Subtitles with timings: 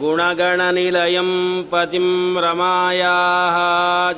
[0.00, 1.30] गुणगणनिलयं
[1.70, 2.08] पतिं
[2.42, 3.56] रमायाः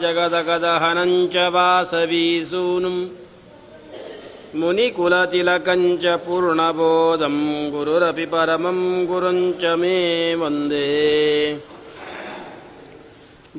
[0.02, 2.98] जगदगदहनं च वासवीसूनुं
[4.60, 7.37] मुनिकुलतिलकञ्च पूर्णबोधं
[7.73, 9.98] गुरुरपि परमं गुरुञ्च मे
[10.40, 10.88] वन्दे।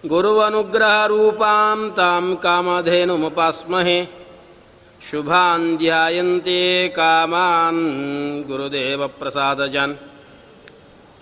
[0.07, 4.07] गुरुवनुग्रहरूपां तां कामधेनुमुपास्महे।
[5.11, 9.95] शुभान् ध्यायन्ते कामान् गुरुदेवप्रसादजन्।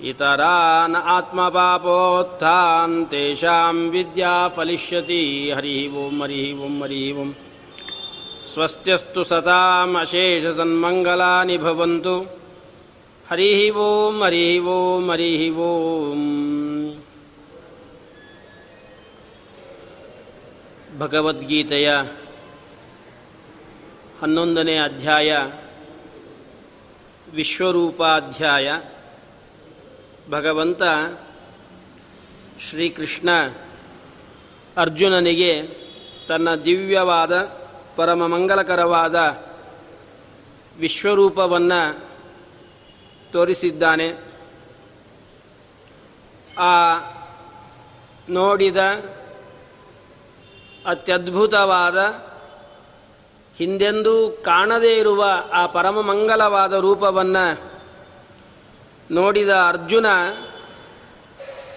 [0.05, 7.31] इतरान् आत्मपापोत्थान् तेषां विद्या फलिष्यति। हरिः ओं हरिः ओं हरिः ओं
[8.47, 12.27] स्वस्त्यस्तु सतामशेषसन्मङ्गलानि भवन्तु।
[13.31, 16.66] हरिः ओं हरिः ओं हरिः ओम्
[20.99, 21.93] ಭಗವದ್ಗೀತೆಯ
[24.23, 25.37] ಹನ್ನೊಂದನೇ ಅಧ್ಯಾಯ,
[27.33, 28.73] ವಿಶ್ವರೂಪಾಧ್ಯಾಯ.
[30.31, 30.83] ಭಗವಂತ
[32.69, 33.31] ಶ್ರೀಕೃಷ್ಣ
[34.77, 35.69] ಅರ್ಜುನನಿಗೆ
[36.29, 37.43] ತನ್ನ ದಿವ್ಯವಾದ,
[37.97, 39.15] ಪರಮ ಮಂಗಲಕರವಾದ
[40.79, 42.07] ವಿಶ್ವರೂಪವನ್ನು
[43.33, 44.13] ತೋರಿಸಿದ್ದಾನೆ.
[46.59, 46.99] ಆ
[48.29, 48.77] ನೋಡಿದ
[50.87, 51.99] ಅತ್ಯದ್ಭುತವಾದ
[53.57, 57.61] ಹಿಂದೆಂದೂ ಕಾಣದೇ ಇರುವ ಆ ಪರಮ ಮಂಗಲವಾದ ರೂಪವನ್ನು
[59.11, 60.07] ನೋಡಿದ ಅರ್ಜುನ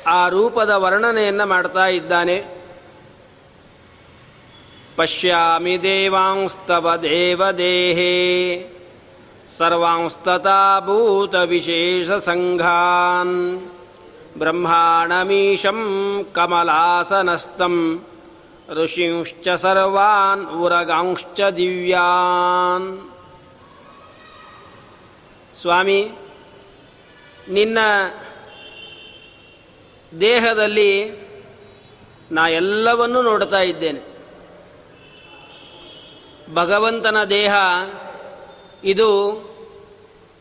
[0.08, 2.60] ಆ ರೂಪದ ವರ್ಣನೆಯನ್ನು ಮಾಡ್ತಾ ಇದ್ದಾನೆ.
[4.96, 8.16] ಪಶ್ಯಾಮಿ ದೇವಾಂಸ್ತವ ದೇವದೇಹೇ
[9.58, 13.62] ಸರ್ವಾಂಸ್ತತಾ ಭೂತ ವಿಶೇಷ ಸಂಘಾನ್
[14.38, 15.80] ಬ್ರಹ್ಮಾಣಮೀಶಂ
[16.34, 18.06] ಕಮಲಾಸನಸ್ತಂ
[18.70, 23.12] ಋಷಿಂಶ್ಚ ಸರ್ವಾನ್, ಉರಗಾಂಶ್ಚ ದಿವ್ಯಾನ್.
[25.62, 26.12] ಸ್ವಾಮಿ,
[27.50, 27.78] ನಿನ್ನ
[30.22, 31.12] ದೇಹದಲ್ಲಿ
[32.32, 34.20] ನಾ ಎಲ್ಲವನ್ನೂ ನೋಡ್ತಾ ಇದ್ದೇನೆ.
[36.54, 37.54] ಭಗವಂತನ ದೇಹ
[38.84, 39.40] ಇದು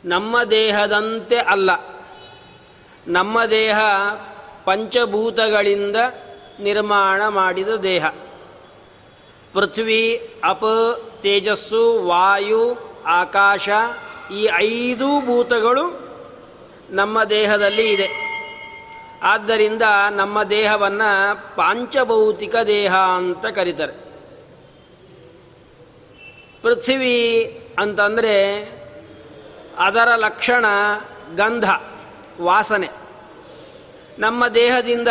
[0.04, 1.70] ನಮ್ಮ ದೇಹದಂತೆ ಅಲ್ಲ.
[3.06, 3.80] ನಮ್ಮ ದೇಹ
[4.64, 5.96] ಪಂಚಭೂತಗಳಿಂದ
[6.60, 8.06] ನಿರ್ಮಾಣ ಮಾಡಿದ ದೇಹ.
[9.54, 10.64] ಪೃಥ್ವಿ, ಅಪ,
[11.22, 13.68] ತೇಜಸ್ಸು, ವಾಯು, ಆಕಾಶ
[14.32, 16.08] ಈ ಐದು ಭೂತಗಳು
[16.90, 18.08] ನಮ್ಮ ದೇಹದಲ್ಲಿ ಇದೆ.
[19.22, 23.92] ಆದ್ದರಿಂದ ನಮ್ಮ ದೇಹವನ್ನು ಪಾಂಚಭೌತಿಕ ದೇಹ ಅಂತ ಕರೀತಾರೆ.
[26.62, 27.44] ಪೃಥ್ವಿ
[27.78, 28.62] ಅಂತಂದರೆ
[29.78, 30.64] ಅದರ ಲಕ್ಷಣ
[31.36, 31.70] ಗಂಧ,
[32.40, 32.88] ವಾಸನೆ.
[34.18, 35.08] ನಮ್ಮ ದೇಹದಿಂದ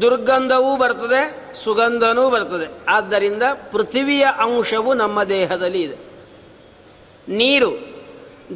[0.00, 2.70] ದುರ್ಗಂಧವೂ ಬರ್ತದೆ, ಸುಗಂಧನೂ ಬರ್ತದೆ.
[2.88, 3.42] ಆದ್ದರಿಂದ
[3.72, 5.96] ಪೃಥ್ವಿಯ ಅಂಶವು ನಮ್ಮ ದೇಹದಲ್ಲಿ ಇದೆ.
[7.28, 7.94] ನೀರು.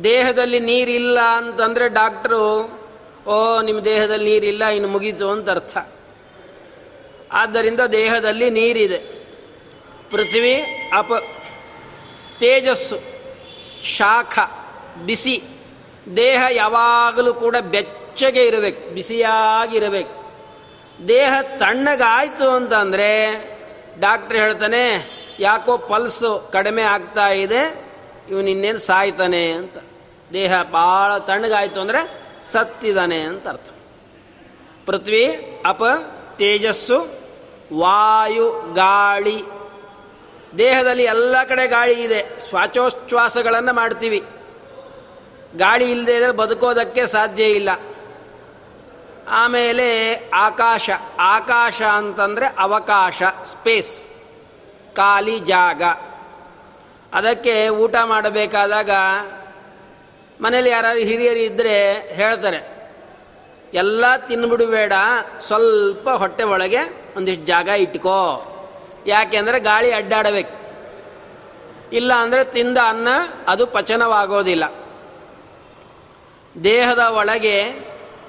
[0.04, 2.80] ದೇಹದಲ್ಲಿ ನೀರಿಲ್ಲ ಅಂತಂದರೆ ಡಾಕ್ಟ್ರು,
[3.26, 5.76] ಓ, ನಿಮ್ಮ ದೇಹದಲ್ಲಿ ನೀರಿಲ್ಲ, ಇನ್ನು ಮುಗೀತು ಅಂತ ಅರ್ಥ.
[7.32, 8.98] ಆದ್ದರಿಂದ ದೇಹದಲ್ಲಿ ನೀರಿದೆ.
[10.10, 10.62] ಪೃಥ್ವಿ
[10.96, 11.12] ಅಪ,
[12.40, 12.96] ತೇಜಸ್ಸು,
[13.84, 14.38] ಶಾಖ,
[15.06, 15.42] ಬಿಸಿ.
[16.16, 20.27] ದೇಹ ಯಾವಾಗಲೂ ಕೂಡ ಬೆಚ್ಚಗೆ ಇರಬೇಕು, ಬಿಸಿಯಾಗಿರಬೇಕು.
[21.06, 23.10] ದೇಹ ತಣ್ಣಗಾಯಿತು ಅಂತಂದರೆ
[24.00, 24.84] ಡಾಕ್ಟ್ರ್ ಹೇಳ್ತಾನೆ,
[25.40, 27.62] ಯಾಕೋ ಪಲ್ಸು ಕಡಿಮೆ ಆಗ್ತಾ ಇದೆ,
[28.30, 29.76] ಇವನು ಇನ್ನೇನು ಸಾಯ್ತಾನೆ ಅಂತ.
[30.32, 32.00] ದೇಹ ಭಾಳ ತಣ್ಣಗಾಯಿತು ಅಂದರೆ
[32.52, 33.68] ಸತ್ತಿದ್ದಾನೆ ಅಂತ ಅರ್ಥ.
[34.86, 35.24] ಪೃಥ್ವಿ
[35.66, 35.82] ಅಪ
[36.38, 36.98] ತೇಜಸ್ಸು,
[37.82, 39.38] ವಾಯು ಗಾಳಿ.
[40.58, 44.20] ದೇಹದಲ್ಲಿ ಎಲ್ಲ ಕಡೆ ಗಾಳಿ ಇದೆ, ಶ್ವಾಸೋಚ್ಛ್ವಾಸಗಳನ್ನು ಮಾಡ್ತೀವಿ.
[45.56, 47.70] ಗಾಳಿ ಇಲ್ಲದೆ ಇದ್ರೆ ಬದುಕೋದಕ್ಕೆ ಸಾಧ್ಯ ಇಲ್ಲ.
[49.30, 49.86] ಆಮೇಲೆ
[50.34, 50.90] ಆಕಾಶ
[51.20, 54.04] ಆಕಾಶ ಅಂತಂದರೆ ಅವಕಾಶ ಸ್ಪೇಸ್
[54.96, 55.82] ಖಾಲಿ ಜಾಗ.
[57.12, 58.90] ಅದಕ್ಕೆ ಊಟ ಮಾಡಬೇಕಾದಾಗ
[60.40, 61.76] ಮನೇಲಿ ಯಾರು ಹಿರಿಯರು ಇದ್ದರೆ
[62.14, 62.60] ಹೇಳ್ತಾರೆ,
[63.74, 64.92] ಎಲ್ಲ ತಿನ್ಬಿಡಬೇಡ
[65.40, 66.82] ಸ್ವಲ್ಪ ಹೊಟ್ಟೆ ಒಳಗೆ
[67.16, 68.20] ಒಂದಿಷ್ಟು ಜಾಗ ಇಟ್ಕೋ.
[69.06, 70.54] ಯಾಕೆಂದರೆ ಗಾಳಿ ಅಡ್ಡಾಡಬೇಕು.
[71.92, 73.08] ಇಲ್ಲ ಅಂದರೆ ತಿಂದ ಅನ್ನ
[73.48, 74.64] ಅದು ಪಚನವಾಗೋದಿಲ್ಲ.
[76.64, 77.56] ದೇಹದ ಒಳಗೆ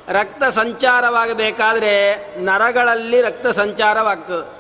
[0.10, 4.60] ರಕ್ತ ಸಂಚಾರವಾಗಬೇಕಾದ್ರೆ ನರಗಳಲ್ಲಿ ರಕ್ತ ಸಂಚಾರವಾಗ್ತದೆ.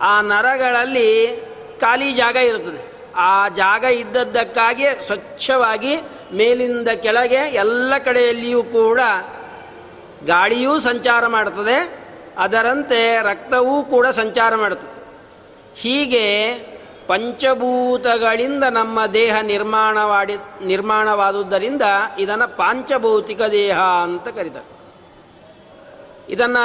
[0.00, 1.40] ಆ ನರಗಳಲ್ಲಿ
[1.80, 3.12] ಖಾಲಿ ಜಾಗ ಇರುತ್ತದೆ.
[3.16, 5.96] ಆ ಜಾಗ ಇದ್ದದ್ದಕ್ಕಾಗಿ ಸ್ವಚ್ಛವಾಗಿ
[6.32, 9.00] ಮೇಲಿಂದ ಕೆಳಗೆ ಎಲ್ಲ ಕಡೆಯಲ್ಲಿಯೂ ಕೂಡ
[10.26, 12.04] ಗಾಳಿಯೂ ಸಂಚಾರ ಮಾಡ್ತದೆ.
[12.38, 14.94] ಅದರಂತೆ ರಕ್ತವೂ ಕೂಡ ಸಂಚಾರ ಮಾಡುತ್ತದೆ
[15.76, 16.54] ಹೀಗೆ
[17.06, 21.82] ಪಂಚಭೂತಗಳಿಂದ ನಮ್ಮ ದೇಹ ನಿರ್ಮಾಣವಾಡಿ ನಿರ್ಮಾಣವಾದುದರಿಂದ
[22.18, 24.74] ಇದನ್ನು ಪಾಂಚಭೌತಿಕ ದೇಹ ಅಂತ ಕರೀತಾರೆ.
[26.32, 26.64] ಇದನ್ನು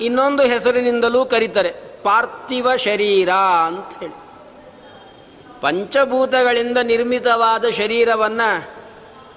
[0.00, 3.30] ಇನ್ನೊಂದು ಹೆಸರಿನಿಂದಲೂ ಕರೀತಾರೆ, ಪಾರ್ಥಿವ ಶರೀರ
[3.66, 4.16] ಅಂತ ಹೇಳಿ.
[5.60, 8.70] ಪಂಚಭೂತಗಳಿಂದ ನಿರ್ಮಿತವಾದ ಶರೀರವನ್ನು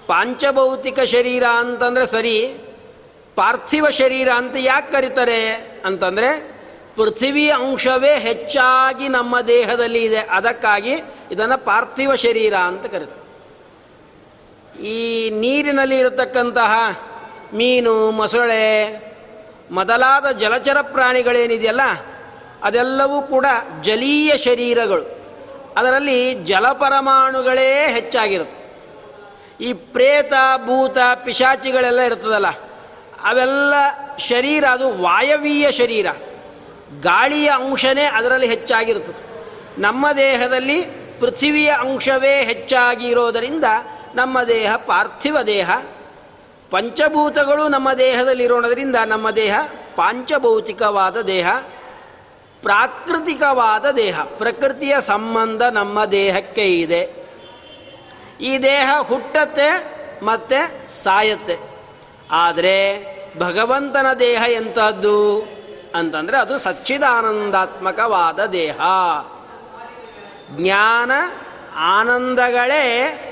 [0.07, 2.57] ಪಾಂಚಭೌತಿಕ ಶರೀರ ಅಂತಂದರೆ ಸರಿ,
[3.35, 5.53] ಪಾರ್ಥಿವ ಶರೀರ ಅಂತ ಯಾಕೆ ಕರೀತಾರೆ
[5.85, 6.60] ಅಂತಂದರೆ
[7.01, 10.17] ಪೃಥ್ವಿ ಅಂಶವೇ ಹೆಚ್ಚಾಗಿ ನಮ್ಮ ದೇಹದಲ್ಲಿ ಇದೆ.
[10.17, 10.93] ಅದಕ್ಕಾಗಿ
[11.31, 13.21] ಇದನ್ನು ಪಾರ್ಥಿವ ಶರೀರ ಅಂತ ಕರೀತಾರೆ
[14.87, 16.73] ಈ ನೀರಿನಲ್ಲಿ ಇರತಕ್ಕಂತಹ
[17.53, 18.67] ಮೀನು, ಮೊಸಳೆ,
[19.71, 21.81] ಮೊದಲಾದ ಜಲಚರ ಪ್ರಾಣಿಗಳೇನಿದೆಯಲ್ಲ,
[22.63, 23.45] ಅದೆಲ್ಲವೂ ಕೂಡ
[23.81, 25.05] ಜಲೀಯ ಶರೀರಗಳು.
[25.77, 28.61] ಅದರಲ್ಲಿ ಜಲಪರಮಾಣುಗಳೇ ಹೆಚ್ಚಾಗಿರುತ್ತೆ.
[29.61, 30.33] ಈ ಪ್ರೇತ,
[30.65, 32.49] ಭೂತ, ಪಿಶಾಚಿಗಳೆಲ್ಲ ಇರ್ತದಲ್ಲ,
[33.23, 33.73] ಅವೆಲ್ಲ
[34.17, 36.07] ಶರೀರ, ಅದು ವಾಯವೀಯ ಶರೀರ.
[36.99, 39.31] ಗಾಳಿಯ ಅಂಶನೇ ಅದರಲ್ಲಿ ಹೆಚ್ಚಾಗಿರ್ತದೆ
[39.81, 40.81] ನಮ್ಮ ದೇಹದಲ್ಲಿ
[41.19, 43.63] ಪೃಥ್ವಿಯ ಅಂಶವೇ ಹೆಚ್ಚಾಗಿರೋದರಿಂದ
[44.15, 45.71] ನಮ್ಮ ದೇಹ ಪಾರ್ಥಿವ ದೇಹ,
[46.71, 49.59] ಪಂಚಭೂತಗಳು ನಮ್ಮ ದೇಹದಲ್ಲಿರೋಣದರಿಂದ ನಮ್ಮ ದೇಹ
[49.95, 51.51] ಪಾಂಚಭೌತಿಕವಾದ ದೇಹ,
[52.61, 57.13] ಪ್ರಾಕೃತಿಕವಾದ ದೇಹ, ಪ್ರಕೃತಿಯ ಸಂಬಂಧ ನಮ್ಮ ದೇಹಕ್ಕೆ ಇದೆ.
[58.41, 61.57] ಈ ದೇಹ ಹುಟ್ಟತ್ತೆ ಮತ್ತೆ ಸಾಯತ್ತೆ.
[62.31, 63.05] ಆದರೆ
[63.37, 65.41] ಭಗವಂತನ ದೇಹ ಎಂಥದ್ದು
[65.95, 68.79] ಅಂತಂದರೆ ಅದು ಸಚ್ಚಿದಾನಂದಾತ್ಮಕವಾದ ದೇಹ.
[70.51, 71.11] ಜ್ಞಾನ,
[71.77, 72.85] ಆನಂದಗಳೇ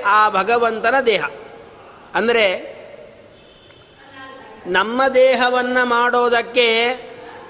[0.06, 1.24] ಆ ಭಗವಂತನ ದೇಹ.
[2.16, 2.46] ಅಂದರೆ
[4.68, 6.68] ನಮ್ಮ ದೇಹವನ್ನು ಮಾಡೋದಕ್ಕೆ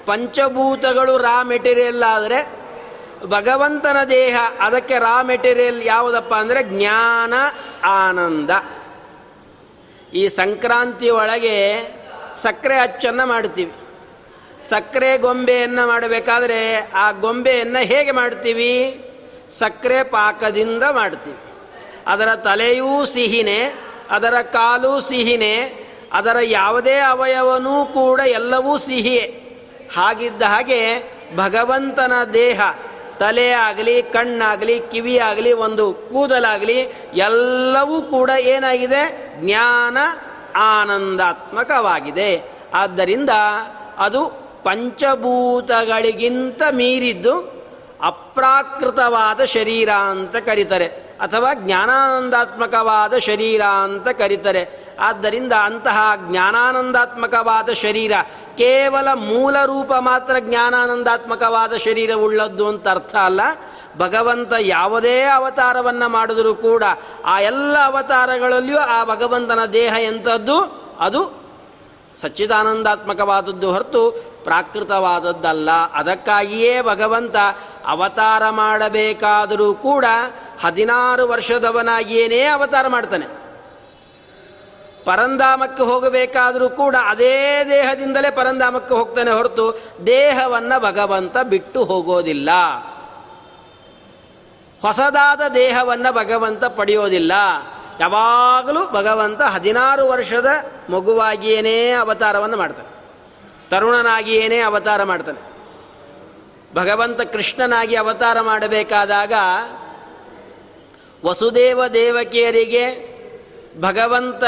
[0.06, 2.38] ಪಂಚಭೂತಗಳು ರಾ ಮೆಟೀರಿಯಲ್ ಆದರೆ
[3.26, 7.34] ಭಗವಂತನ ದೇಹ, ಅದಕ್ಕೆ ರಾ ಮೆಟೀರಿಯಲ್ ಯಾವುದಪ್ಪ ಅಂದರೆ ಜ್ಞಾನ,
[7.84, 8.50] ಆನಂದ.
[10.12, 11.56] ಈ ಸಂಕ್ರಾಂತಿ ಒಳಗೆ
[12.36, 13.72] ಸಕ್ಕರೆ ಅಚ್ಚನ್ನು ಮಾಡ್ತೀವಿ.
[14.68, 19.04] ಸಕ್ಕರೆ ಗೊಂಬೆಯನ್ನು ಮಾಡಬೇಕಾದ್ರೆ ಆ ಗೊಂಬೆಯನ್ನು ಹೇಗೆ ಮಾಡ್ತೀವಿ?
[19.50, 21.38] ಸಕ್ಕರೆ ಪಾಕದಿಂದ ಮಾಡ್ತೀವಿ.
[22.06, 23.74] ಅದರ ತಲೆಯೂ ಸಿಹಿನೇ,
[24.10, 29.46] ಅದರ ಕಾಲು ಸಿಹಿನೇ, ಅದರ ಯಾವುದೇ ಅವಯವನೂ ಕೂಡ ಎಲ್ಲವೂ ಸಿಹಿಯೇ.
[29.96, 31.02] ಹಾಗಿದ್ದ ಹಾಗೆ
[31.36, 32.60] ಭಗವಂತನ ದೇಹ,
[33.18, 36.80] ತಲೆ ಆಗಲಿ, ಕಣ್ಣಾಗಲಿ ಕಿವಿ ಆಗಲಿ ಒಂದು ಕೂದಲಾಗಲಿ,
[37.14, 39.34] ಎಲ್ಲವೂ ಕೂಡ ಏನಾಗಿದೆ?
[39.40, 39.98] ಜ್ಞಾನ
[40.56, 42.44] ಆನಂದಾತ್ಮಕವಾಗಿದೆ.
[42.74, 43.30] ಆದ್ದರಿಂದ
[43.98, 47.60] ಅದು ಪಂಚಭೂತಗಳಿಗಿಂತ ಮೀರಿದ್ದು
[48.02, 51.16] ಅಪ್ರಾಕೃತವಾದ ಶರೀರ ಅಂತ ಕರೀತಾರೆ.
[51.20, 54.86] ಅಥವಾ ಜ್ಞಾನಾನಂದಾತ್ಮಕವಾದ ಶರೀರ ಅಂತ ಕರೀತಾರೆ.
[55.00, 58.12] ಆದ್ದರಿಂದ ಅಂತಹ ಜ್ಞಾನಾನಂದಾತ್ಮಕವಾದ ಶರೀರ
[58.56, 63.40] ಕೇವಲ ಮೂಲ ರೂಪ ಮಾತ್ರ ಜ್ಞಾನಾನಂದಾತ್ಮಕವಾದ ಶರೀರ ಉಳ್ಳದ್ದು ಅಂತ ಅರ್ಥ ಅಲ್ಲ.
[63.98, 66.84] ಭಗವಂತ ಯಾವುದೇ ಅವತಾರವನ್ನು ಮಾಡಿದರೂ ಕೂಡ
[67.24, 70.80] ಆ ಎಲ್ಲ ಅವತಾರಗಳಲ್ಲಿಯೂ ಆ ಭಗವಂತನ ದೇಹ ಎಂಥದ್ದು?
[71.00, 71.40] ಅದು
[72.16, 75.70] ಸಚ್ಚಿದಾನಂದಾತ್ಮಕವಾದದ್ದು ಹೊರತು ಪ್ರಾಕೃತವಾದದ್ದಲ್ಲ.
[75.94, 77.36] ಅದಕ್ಕಾಗಿಯೇ ಭಗವಂತ
[77.86, 80.04] ಅವತಾರ ಮಾಡಬೇಕಾದರೂ ಕೂಡ
[80.60, 83.26] ಹದಿನಾರು ವರ್ಷದವನಾಗಿಯೇನೇ ಅವತಾರ ಮಾಡ್ತಾನೆ.
[85.04, 92.50] ಪರಂಧಾಮಕ್ಕೆ ಹೋಗಬೇಕಾದರೂ ಕೂಡ ಅದೇ ದೇಹದಿಂದಲೇ ಪರಂಧಾಮಕ್ಕೆ ಹೋಗ್ತಾನೆ ಹೊರತು ದೇಹವನ್ನು ಭಗವಂತ ಬಿಟ್ಟು ಹೋಗೋದಿಲ್ಲ.
[94.82, 97.32] ಹೊಸದಾದ ದೇಹವನ್ನು ಭಗವಂತ ಪಡೆಯೋದಿಲ್ಲ.
[98.00, 100.46] ಯಾವಾಗಲೂ ಭಗವಂತ ಹದಿನಾರು ವರ್ಷದ
[100.90, 102.89] ಮಗುವಾಗಿಯೇನೇ ಅವತಾರವನ್ನು ಮಾಡ್ತಾನೆ.
[103.70, 105.50] ತರುಣನಾಗಿಯೇ ಅವತಾರ ಮಾಡ್ತಾನೆ.
[106.74, 109.32] ಭಗವಂತ ಕೃಷ್ಣನಾಗಿ ಅವತಾರ ಮಾಡಬೇಕಾದಾಗ
[111.24, 113.10] ವಸುದೇವ ದೇವಕಿಯರಿಗೆ
[113.80, 114.44] ಭಗವಂತ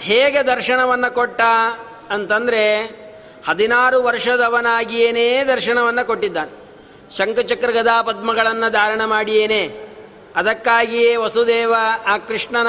[0.00, 1.40] ಹೇಗೆ ದರ್ಶನವನ್ನು ಕೊಟ್ಟ
[2.10, 2.82] ಅಂತಂದರೆ
[3.48, 6.62] ಹದಿನಾರು ವರ್ಷದವನಾಗಿಯೇನೇ ದರ್ಶನವನ್ನು ಕೊಟ್ಟಿದ್ದಾನೆ.
[7.16, 9.88] ಶಂಖಚಕ್ರ ಗದಾ ಪದ್ಮಗಳನ್ನು ಧಾರಣ ಮಾಡಿಯೇನೆ.
[10.36, 11.74] ಅದಕ್ಕಾಗಿಯೇ ವಸುದೇವ
[12.06, 12.66] ಆ ಕೃಷ್ಣನ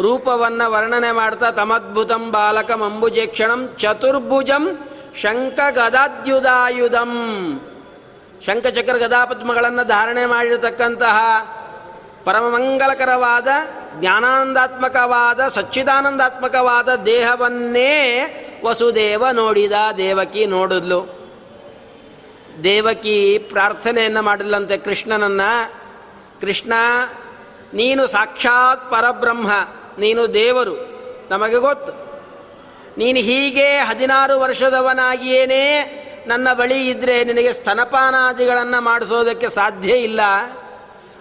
[0.00, 4.78] ರೂಪವನ್ನು ವರ್ಣನೆ ಮಾಡ್ತಾ ತಮದ್ಭುತಂ ಬಾಲಕಂ ಅಂಬುಜೇಕ್ಷಣಂ ಚತುರ್ಭುಜಂ
[5.20, 7.12] ಶಂಖ ಗದಾದ್ಯುದಾಯುಧಂ
[8.46, 11.18] ಶಂಕಚಕ್ರ ಗದಾಪದ್ಮಗಳನ್ನು ಧಾರಣೆ ಮಾಡಿರತಕ್ಕಂತಹ
[12.24, 13.48] ಪರಮಮಂಗಲಕರವಾದ,
[14.00, 18.00] ಜ್ಞಾನಾನಂದಾತ್ಮಕವಾದ, ಸಚ್ಚಿದಾನಂದಾತ್ಮಕವಾದ ದೇಹವನ್ನೇ
[18.64, 21.30] ವಸುದೇವ ನೋಡಿದ, ದೇವಕಿ ನೋಡಿದ್ಲು.
[22.64, 25.72] ದೇವಕಿ ಪ್ರಾರ್ಥನೆಯನ್ನು ಮಾಡಿದ್ಲಂತೆ ಕೃಷ್ಣನನ್ನು.
[26.40, 26.72] ಕೃಷ್ಣ,
[27.74, 29.50] ನೀನು ಸಾಕ್ಷಾತ್ ಪರಬ್ರಹ್ಮ,
[29.98, 30.76] ನೀನು ದೇವರು.
[31.30, 32.01] ನಮಗೆ ಗೊತ್ತು.
[32.98, 35.64] ನೀನು ಹೀಗೆ ಹದಿನಾರು ವರ್ಷದವನಾಗಿಯೇನೇ
[36.26, 40.20] ನನ್ನ ಬಳಿ ಇದ್ದರೆ ನಿನಗೆ ಸ್ತನಪಾನಾದಿಗಳನ್ನು ಮಾಡಿಸೋದಕ್ಕೆ ಸಾಧ್ಯ ಇಲ್ಲ.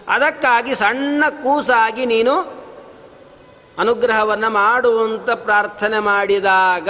[0.08, 2.36] ಅದಕ್ಕಾಗಿ ಸಣ್ಣ ಕೂಸಾಗಿ ನೀನು
[3.78, 6.90] ಅನುಗ್ರಹವನ್ನು ಮಾಡುವಂತ ಪ್ರಾರ್ಥನೆ ಮಾಡಿದಾಗ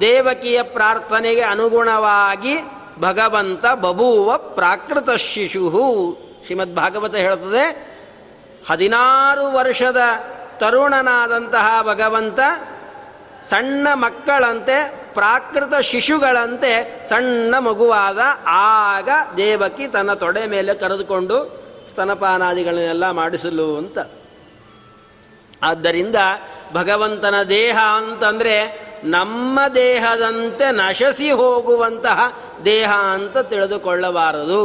[0.00, 2.54] ದೇವಕಿಯ ಪ್ರಾರ್ಥನೆಗೆ ಅನುಗುಣವಾಗಿ
[3.00, 5.64] ಭಗವಂತ ಬಬೂವ ಪ್ರಾಕೃತ ಶಿಶು
[6.44, 7.64] ಶ್ರೀಮದ್ ಭಾಗವತ ಹೇಳುತ್ತದೆ,
[8.70, 10.02] ಹದಿನಾರು ವರ್ಷದ
[10.58, 12.40] ತರುಣನಾದಂತಹ ಭಗವಂತ
[13.48, 16.72] ಸಣ್ಣ ಮಕ್ಕಳಂತೆ, ಪ್ರಾಕೃತ ಶಿಶುಗಳಂತೆ
[17.08, 23.98] ಸಣ್ಣ ಮಗುವಾದ ಆಗ ದೇವಕಿ ತನ್ನ ತೊಡೆ ಮೇಲೆ ಕರೆದುಕೊಂಡು, ಸ್ತನಪಾನಾದಿಗಳನ್ನೆಲ್ಲ ಮಾಡಿಸಲು ಅಂತ.
[25.62, 26.16] ಆದ್ದರಿಂದ
[26.72, 34.62] ಭಗವಂತನ ದೇಹ ಅಂತಂದರೆ ನಮ್ಮ ದೇಹದಂತೆ ನಶಸಿ ಹೋಗುವಂತಹ ದೇಹ ಅಂತ ತಿಳಿದುಕೊಳ್ಳಬಾರದು.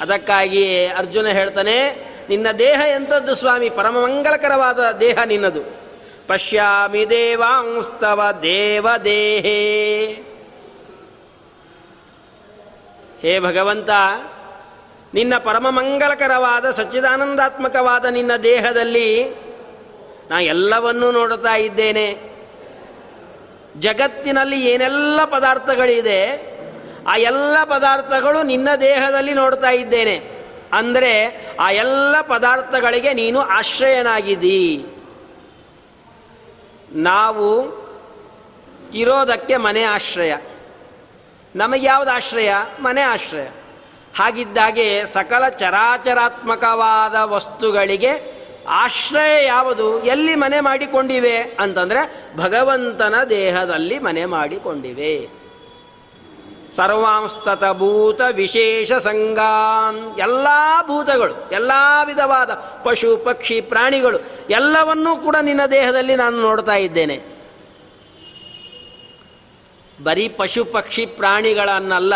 [0.00, 1.76] ಅದಕ್ಕಾಗಿ ಅರ್ಜುನ ಹೇಳ್ತಾನೆ,
[2.28, 3.70] ನಿನ್ನ ದೇಹ ಎಂಥದ್ದು ಸ್ವಾಮಿ?
[3.70, 5.87] ಪರಮಮಂಗಲಕರವಾದ ದೇಹ ನಿನ್ನದು.
[6.28, 10.10] ಪಶ್ಯಾಮಿ ದೇವಾಂಸ್ತವ ದೇವದೇಹೇ
[13.22, 13.90] ಹೇ ಭಗವಂತ
[15.14, 19.24] ನಿನ್ನ ಪರಮ ಮಂಗಲಕರವಾದ ಸಚ್ಚಿದಾನಂದಾತ್ಮಕವಾದ ನಿನ್ನ ದೇಹದಲ್ಲಿ
[20.30, 22.18] ನಾ ಎಲ್ಲವನ್ನೂ ನೋಡುತ್ತಾ ಇದ್ದೇನೆ.
[23.78, 26.26] ಜಗತ್ತಿನಲ್ಲಿ ಏನೆಲ್ಲ ಪದಾರ್ಥಗಳಿದೆ,
[27.06, 30.44] ಆ ಎಲ್ಲ ಪದಾರ್ಥಗಳು ನಿನ್ನ ದೇಹದಲ್ಲಿ ನೋಡ್ತಾ ಇದ್ದೇನೆ.
[30.72, 34.84] ಅಂದರೆ ಆ ಎಲ್ಲ ಪದಾರ್ಥಗಳಿಗೆ ನೀನು ಆಶ್ರಯನಾಗಿದ್ದೀ.
[36.92, 37.78] ನಾವು
[38.94, 40.36] ಇರೋದಕ್ಕೆ ಮನೆ ಆಶ್ರಯ.
[41.56, 42.54] ನಮಗೆ ಯಾವುದು ಆಶ್ರಯ?
[42.80, 43.46] ಮನೆ ಆಶ್ರಯ.
[44.16, 50.04] ಹಾಗಿದ್ದಾಗೆ ಸಕಲ ಚರಾಚರಾತ್ಮಕವಾದ ವಸ್ತುಗಳಿಗೆ ಆಶ್ರಯ ಯಾವುದು?
[50.04, 51.38] ಎಲ್ಲಿ ಮನೆ ಮಾಡಿಕೊಂಡಿವೆ?
[51.38, 55.37] ಅಂತಂದರೆ ಭಗವಂತನ ದೇಹದಲ್ಲಿ ಮನೆ ಮಾಡಿಕೊಂಡಿವೆ.
[56.76, 60.18] ಸರ್ವಾಂಸ್ತತ ಭೂತ ವಿಶೇಷ ಸಂಗಾನ್.
[60.18, 60.46] ಎಲ್ಲ
[60.86, 61.72] ಭೂತಗಳು, ಎಲ್ಲ
[62.04, 62.50] ವಿಧವಾದ
[62.84, 64.18] ಪಶು, ಪಕ್ಷಿ, ಪ್ರಾಣಿಗಳು,
[64.50, 67.20] ಎಲ್ಲವನ್ನೂ ಕೂಡ ನಿನ್ನ ದೇಹದಲ್ಲಿ ನಾನು ನೋಡ್ತಾ ಇದ್ದೇನೆ.
[70.04, 72.14] ಬರೀ ಪಶು, ಪಕ್ಷಿ, ಪ್ರಾಣಿಗಳನ್ನಲ್ಲ,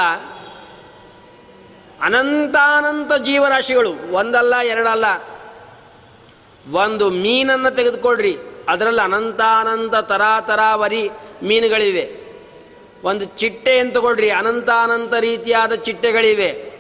[2.03, 5.05] ಅನಂತಾನಂತ ಜೀವರಾಶಿಗಳು, ಒಂದಲ್ಲ, ಎರಡಲ್ಲ.
[6.73, 11.11] ಒಂದು ಮೀನನ್ನು ತೆಗೆದುಕೊಳ್ರಿ, ಅದರಲ್ಲಿ ಅನಂತಾನಂತ ತರಾತರಾವರಿ
[11.43, 12.22] ಮೀನುಗಳಿವೆ.
[13.05, 16.73] ಒಂದು ಚಿಟ್ಟೆ ಅಂತ ತಗೊಳ್ರಿ ಅನಂತಾನಂತ ರೀತಿಯಾದ ಚಿಟ್ಟೆಗಳಿವೆ.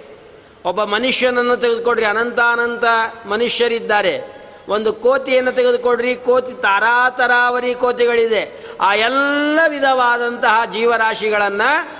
[0.64, 2.84] ಒಬ್ಬ ಮನುಷ್ಯನನ್ನು ತೆಗೆದುಕೊಡ್ರಿ, ಅನಂತಾನಂತ
[3.26, 4.42] ಮನುಷ್ಯರಿದ್ದಾರೆ.
[4.68, 8.66] ಒಂದು ಕೋತಿಯನ್ನು ತೆಗೆದುಕೊಡ್ರಿ, ಕೋತಿ ತಾರಾತರಾವರಿ ಕೋತಿಗಳಿದೆ.
[8.80, 11.90] ಆ ಎಲ್ಲ ವಿಧವಾದಂತಹ ಜೀವರಾಶಿಗಳನ್ನು,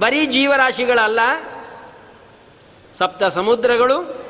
[0.00, 1.20] ಬರೀ ಜೀವರಾಶಿಗಳಲ್ಲ,
[2.94, 4.24] ಸಪ್ತ ಸಮುದ್ರಗಳು,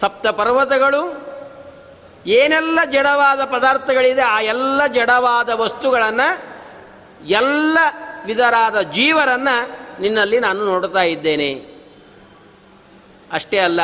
[0.00, 1.28] ಸಪ್ತ ಪರ್ವತಗಳು,
[2.26, 6.57] ಏನೆಲ್ಲ ಜಡವಾದ ಪದಾರ್ಥಗಳಿದೆ, ಆ ಎಲ್ಲ ಜಡವಾದ ವಸ್ತುಗಳನ್ನು
[7.24, 7.78] ಎಲ್ಲ
[8.26, 11.78] ವಿಧರಾದ ಜೀವರನ್ನು ನಿನ್ನಲ್ಲಿ ನಾನು ನೋಡ್ತಾ ಇದ್ದೇನೆ.
[13.32, 13.80] ಅಷ್ಟೇ ಅಲ್ಲ,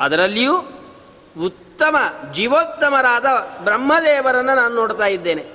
[0.00, 0.56] ಅದರಲ್ಲಿಯೂ
[1.44, 1.96] ಉತ್ತಮ
[2.32, 3.26] ಜೀವೋತ್ತಮರಾದ
[3.64, 5.46] ಬ್ರಹ್ಮದೇವರನ್ನು ನಾನು ನೋಡ್ತಾ ಇದ್ದೇನೆ.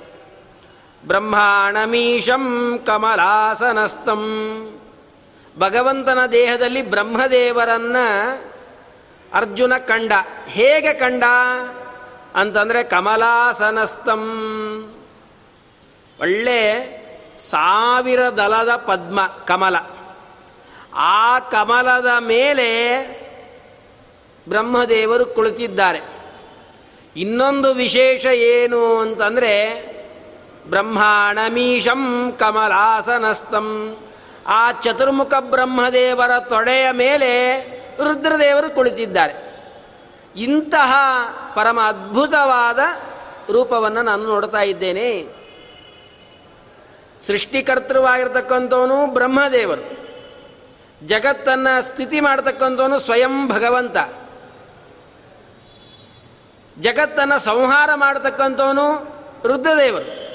[1.06, 4.22] ಬ್ರಹ್ಮಾಣಮೀಶಂ ಕಮಲಾಸನಸ್ತಂ.
[5.58, 7.96] ಭಗವಂತನ ದೇಹದಲ್ಲಿ ಬ್ರಹ್ಮದೇವರನ್ನ
[9.32, 10.12] ಅರ್ಜುನ ಕಂಡ.
[10.46, 11.24] ಹೇಗೆ ಕಂಡ?
[12.34, 14.22] ಅಂತಂದರೆ ಕಮಲಾಸನಸ್ತಂ.
[16.20, 16.96] ಒಳ್ಳೆ
[17.46, 19.76] ಸಾವಿರ ದಲದ ಪದ್ಮ, ಕಮಲ.
[20.94, 23.00] ಆ ಕಮಲದ ಮೇಲೆ
[24.48, 26.00] ಬ್ರಹ್ಮದೇವರು ಕುಳಿತಿದ್ದಾರೆ.
[27.16, 29.86] ಇನ್ನೊಂದು ವಿಶೇಷ ಏನು ಅಂತಂದರೆ,
[30.68, 33.96] ಬ್ರಹ್ಮಾಣಮೀಶಂ ಕಮಲಾಸನಸ್ತಂ.
[34.46, 37.60] ಆ ಚತುರ್ಮುಖ ಬ್ರಹ್ಮದೇವರ ತೊಡೆಯ ಮೇಲೆ
[38.04, 39.46] ರುದ್ರದೇವರು ಕುಳಿತಿದ್ದಾರೆ.
[40.36, 40.94] ಇಂತಹ
[41.54, 42.78] ಪರಮ ಅದ್ಭುತವಾದ
[43.50, 45.35] ರೂಪವನ್ನು ನಾನು ನೋಡ್ತಾ ಇದ್ದೇನೆ.
[47.26, 50.06] ಸೃಷ್ಟಿಕರ್ತೃವಾಗಿರ್ತಕ್ಕಂಥವನು ಬ್ರಹ್ಮದೇವರು.
[51.06, 53.96] ಜಗತ್ತನ್ನು ಸ್ಥಿತಿ ಮಾಡತಕ್ಕಂಥವನು ಸ್ವಯಂ ಭಗವಂತ.
[56.80, 59.16] ಜಗತ್ತನ್ನು ಸಂಹಾರ ಮಾಡತಕ್ಕಂಥವನು
[59.46, 60.26] ರುದ್ರದೇವರು.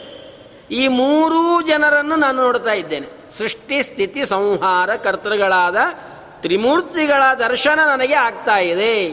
[0.73, 3.37] ಈ ಮೂರೂ ಜನರನ್ನು ನಾನು ನೋಡ್ತಾ ಇದ್ದೇನೆ.
[3.37, 5.77] ಸೃಷ್ಟಿ, ಸ್ಥಿತಿ, ಸಂಹಾರ, ಕರ್ತೃಗಳಾದ
[6.41, 9.07] ತ್ರಿಮೂರ್ತಿಗಳ ದರ್ಶನ ನನಗೆ ಆಗ್ತಾ ಇದೆ.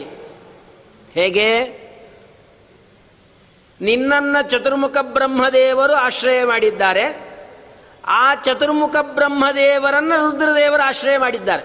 [1.11, 1.79] ಹೇಗೆ?
[3.81, 7.28] ನಿನ್ನನ್ನು ಚತುರ್ಮುಖ ಬ್ರಹ್ಮದೇವರು ಆಶ್ರಯ ಮಾಡಿದ್ದಾರೆ.
[8.09, 11.63] ಆ ಚತುರ್ಮುಖ ಬ್ರಹ್ಮದೇವರನ್ನು ರುದ್ರದೇವರು ಆಶ್ರಯ ಮಾಡಿದ್ದಾರೆ.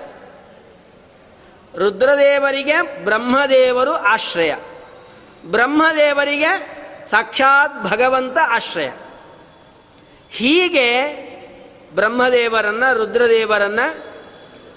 [1.78, 4.54] ರುದ್ರದೇವರಿಗೆ ಬ್ರಹ್ಮದೇವರು ಆಶ್ರಯ.
[5.44, 6.74] ಬ್ರಹ್ಮದೇವರಿಗೆ
[7.10, 8.90] ಸಾಕ್ಷಾತ್ ಭಗವಂತ ಆಶ್ರಯ.
[10.30, 11.02] ಹೀಗೆ
[11.94, 14.04] ಬ್ರಹ್ಮದೇವರನ್ನು, ರುದ್ರದೇವರನ್ನು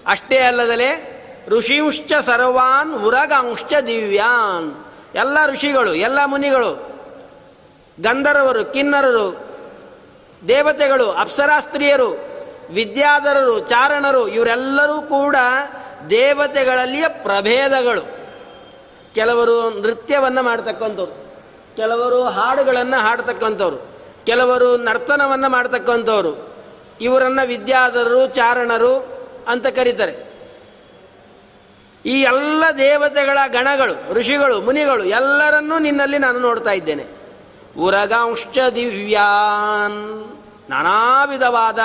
[0.07, 1.13] ಅಷ್ಟೇ ಅಲ್ಲದಲೇ
[1.47, 6.73] ಋಷಿಂಶ್ಚ ಸರ್ವಾನ್, ಉರಗಾಂಶ್ಚ ದಿವ್ಯಾನ್, ಎಲ್ಲ ಋಷಿಗಳು, ಎಲ್ಲ ಮುನಿಗಳು,
[8.01, 9.46] ಗಂಧರ್ವರು, ಕಿನ್ನರರು
[10.47, 12.27] ದೇವತೆಗಳು, ಅಪ್ಸರಾಸ್ತ್ರೀಯರು,
[12.69, 15.35] ವಿದ್ಯಾಧರರು, ಚಾರಣರು, ಇವರೆಲ್ಲರೂ ಕೂಡ
[16.09, 18.17] ದೇವತೆಗಳಲ್ಲಿಯ ಪ್ರಭೇದಗಳು.
[19.15, 21.13] ಕೆಲವರು ನೃತ್ಯವನ್ನು ಮಾಡ್ತಕ್ಕಂಥವ್ರು,
[21.75, 23.77] ಕೆಲವರು ಹಾಡುಗಳನ್ನು ಹಾಡ್ತಕ್ಕಂಥವ್ರು,
[24.25, 26.55] ಕೆಲವರು ನರ್ತನವನ್ನು ಮಾಡ್ತಕ್ಕಂಥವ್ರು.
[27.01, 28.93] ಇವರನ್ನು ವಿದ್ಯಾಧರರು, ಚಾರಣರು
[29.47, 30.27] ಅಂತ ಕರೀತಾರೆ.
[32.05, 37.16] ಈ ಎಲ್ಲ ದೇವತೆಗಳ ಗಣಗಳು, ಋಷಿಗಳು, ಮುನಿಗಳು ಎಲ್ಲರನ್ನೂ ನಿನ್ನಲ್ಲಿ ನಾನು ನೋಡ್ತಾ ಇದ್ದೇನೆ.
[37.79, 40.37] ಉರಗಾಂಶ ದಿವ್ಯಾನ್.
[40.69, 41.79] ನಾನಾ ವಿಧವಾದ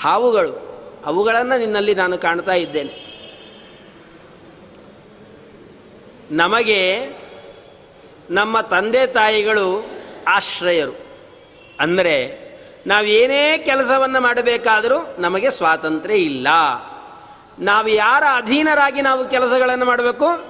[0.00, 0.70] ಹಾವುಗಳು.
[1.06, 3.10] ಅವುಗಳನ್ನು ನಿನ್ನಲ್ಲಿ ನಾನು ಕಾಣ್ತಾ ಇದ್ದೇನೆ.
[6.30, 7.10] ನಮಗೆ
[8.30, 9.86] ನಮ್ಮ ತಂದೆ ತಾಯಿಗಳು
[10.28, 10.98] ಆಶ್ರಯರು.
[11.80, 12.50] ಅಂದರೆ
[12.86, 16.48] ನಾವೇನೇ ಕೆಲಸವನ್ನು ಮಾಡಬೇಕಾದರೂ ನಮಗೆ ಸ್ವಾತಂತ್ರ್ಯ ಇಲ್ಲ.
[17.58, 20.44] ನಾವು ಯಾರ ಅಧೀನರಾಗಿ ನಾವು ಕೆಲಸಗಳನ್ನು ಮಾಡಬೇಕು?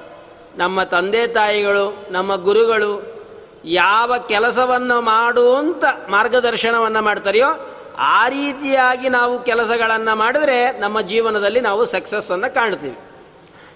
[0.57, 3.20] ನಮ್ಮ ತಂದೆ ತಾಯಿಗಳು, ನಮ್ಮ ಗುರುಗಳು
[3.65, 12.99] ಯಾವ ಕೆಲಸವನ್ನು ಮಾಡುವಂತ ಮಾರ್ಗದರ್ಶನವನ್ನು ಮಾಡ್ತಾರೆಯೋ, ಆ ರೀತಿಯಾಗಿ ನಾವು ಕೆಲಸಗಳನ್ನು ಮಾಡಿದ್ರೆ ನಮ್ಮ ಜೀವನದಲ್ಲಿ ನಾವು ಸಕ್ಸಸ್ಸನ್ನು ಕಾಣ್ತೀವಿ.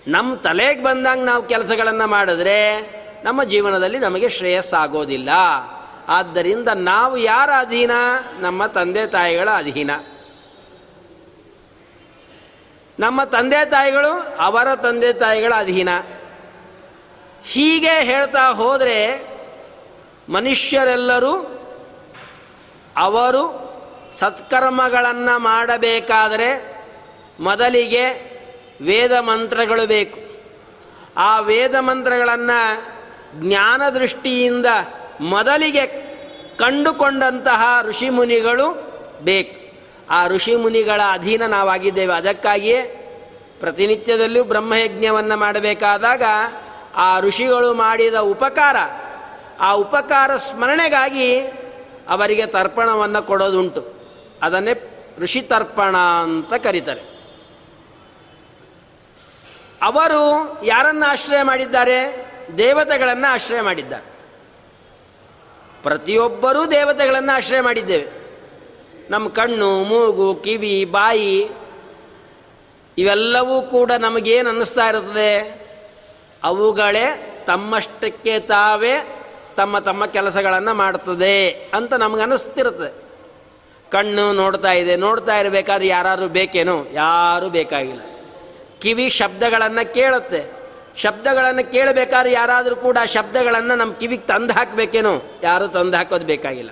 [0.09, 2.81] ನಮ್ಮ ತಲೆಗೆ ಬಂದಂಗೆ ನಾವು ಕೆಲಸಗಳನ್ನು ಮಾಡಿದ್ರೆ
[3.25, 5.29] ನಮ್ಮ ಜೀವನದಲ್ಲಿ ನಮಗೆ ಶ್ರೇಯಸ್ಸಾಗೋದಿಲ್ಲ.
[6.09, 7.91] ಆದ್ದರಿಂದ ನಾವು ಯಾರ ಅಧೀನ?
[8.41, 9.91] ನಮ್ಮ ತಂದೆ ತಾಯಿಗಳ ಅಧೀನ.
[12.99, 15.89] ನಮ್ಮ ತಂದೆ ತಾಯಿಗಳು ಅವರ ತಂದೆ ತಾಯಿಗಳ ಅಧೀನ.
[17.45, 19.34] ಹೀಗೆ ಹೇಳ್ತಾ ಹೋದರೆ
[20.29, 21.51] ಮನುಷ್ಯರೆಲ್ಲರೂ
[22.97, 23.65] ಅವರು
[24.21, 26.83] ಸತ್ಕರ್ಮಗಳನ್ನು ಮಾಡಬೇಕಾದರೆ
[27.41, 28.35] ಮೊದಲಿಗೆ
[28.83, 30.21] ವೇದ ಮಂತ್ರಗಳು ಬೇಕು.
[31.17, 32.85] ಆ ವೇದ ಮಂತ್ರಗಳನ್ನು
[33.35, 34.67] ಜ್ಞಾನ ದೃಷ್ಟಿಯಿಂದ
[35.21, 35.87] ಮೊದಲಿಗೆ
[36.57, 39.77] ಕಂಡುಕೊಂಡಂತಹ ಋಷಿಮುನಿಗಳು ಬೇಕು.
[40.11, 42.15] ಆ ಋಷಿಮುನಿಗಳ ಅಧೀನ ನಾವಾಗಿದ್ದೇವೆ.
[42.15, 42.83] ಅದಕ್ಕಾಗಿಯೇ
[43.61, 46.23] ಪ್ರತಿನಿತ್ಯದಲ್ಲೂ ಬ್ರಹ್ಮಯಜ್ಞವನ್ನು ಮಾಡಬೇಕಾದಾಗ
[46.95, 48.77] ಆ ಋಷಿಗಳು ಮಾಡಿದ ಉಪಕಾರ
[49.61, 51.41] ಆ ಉಪಕಾರ ಸ್ಮರಣೆಗಾಗಿ
[52.09, 53.95] ಅವರಿಗೆ ತರ್ಪಣವನ್ನು ಕೊಡೋದುಂಟು.
[54.43, 57.01] ಅದನ್ನೇ ಋಷಿ ತರ್ಪಣ ಅಂತ ಕರೀತಾರೆ.
[59.83, 62.27] ಅವರು ಯಾರನ್ನು ಆಶ್ರಯ ಮಾಡಿದ್ದಾರೆ?
[62.59, 64.15] ದೇವತೆಗಳನ್ನು ಆಶ್ರಯ ಮಾಡಿದ್ದಾರೆ.
[65.83, 68.25] ಪ್ರತಿಯೊಬ್ಬರೂ ದೇವತೆಗಳನ್ನು ಆಶ್ರಯ ಮಾಡಿದ್ದೇವೆ.
[69.11, 71.51] ನಮ್ಮ ಕಣ್ಣು, ಮೂಗು, ಕಿವಿ, ಬಾಯಿ
[72.99, 75.65] ಇವೆಲ್ಲವೂ ಕೂಡ ನಮಗೇನು ಅನ್ನಿಸ್ತಾ ಇರ್ತದೆ
[76.45, 79.24] ಅವುಗಳೇ ತಮ್ಮಷ್ಟಕ್ಕೆ ತಾವೇ
[79.57, 83.05] ತಮ್ಮ ತಮ್ಮ ಕೆಲಸಗಳನ್ನು ಮಾಡ್ತದೆ ಅಂತ ನಮಗನ್ನಿಸ್ತಿರ್ತದೆ
[83.91, 86.87] ಕಣ್ಣು ನೋಡ್ತಾ ಇದೆ, ನೋಡ್ತಾ ಇರಬೇಕಾದ್ರೆ ಯಾರು ಬೇಕೇನೋ?
[86.93, 88.01] ಯಾರೂ ಬೇಕಾಗಿಲ್ಲ.
[88.81, 90.65] ಕಿವಿ ಶಬ್ದಗಳನ್ನು ಕೇಳುತ್ತೆ.
[90.97, 95.23] ಶಬ್ದಗಳನ್ನು ಕೇಳಬೇಕಾದ್ರೆ ಯಾರಾದರೂ ಕೂಡ ಶಬ್ದಗಳನ್ನು ನಮ್ಮ ಕಿವಿಗೆ ತಂದು ಹಾಕಬೇಕೇನೋ?
[95.43, 96.71] ಯಾರು ತಂದು ಹಾಕೋದು ಬೇಕಾಗಿಲ್ಲ.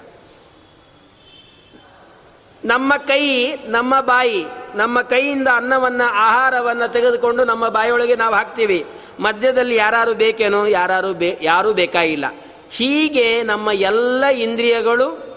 [2.65, 8.87] ನಮ್ಮ ಕೈ, ನಮ್ಮ ಬಾಯಿ, ನಮ್ಮ ಕೈಯಿಂದ ಅನ್ನವನ್ನು, ಆಹಾರವನ್ನು ತೆಗೆದುಕೊಂಡು ನಮ್ಮ ಬಾಯಿಯೊಳಗೆ ನಾವು ಹಾಕ್ತೀವಿ.
[9.21, 10.67] ಮಧ್ಯದಲ್ಲಿ ಯಾರು ಬೇಕೇನೋ?
[10.67, 12.25] ಯಾರು ಬೇ ಯಾರೂ ಬೇಕಾಗಿಲ್ಲ.
[12.73, 15.33] ಹೀಗೆ ನಮ್ಮ ಎಲ್ಲ ಇಂದ್ರಿಯಗಳು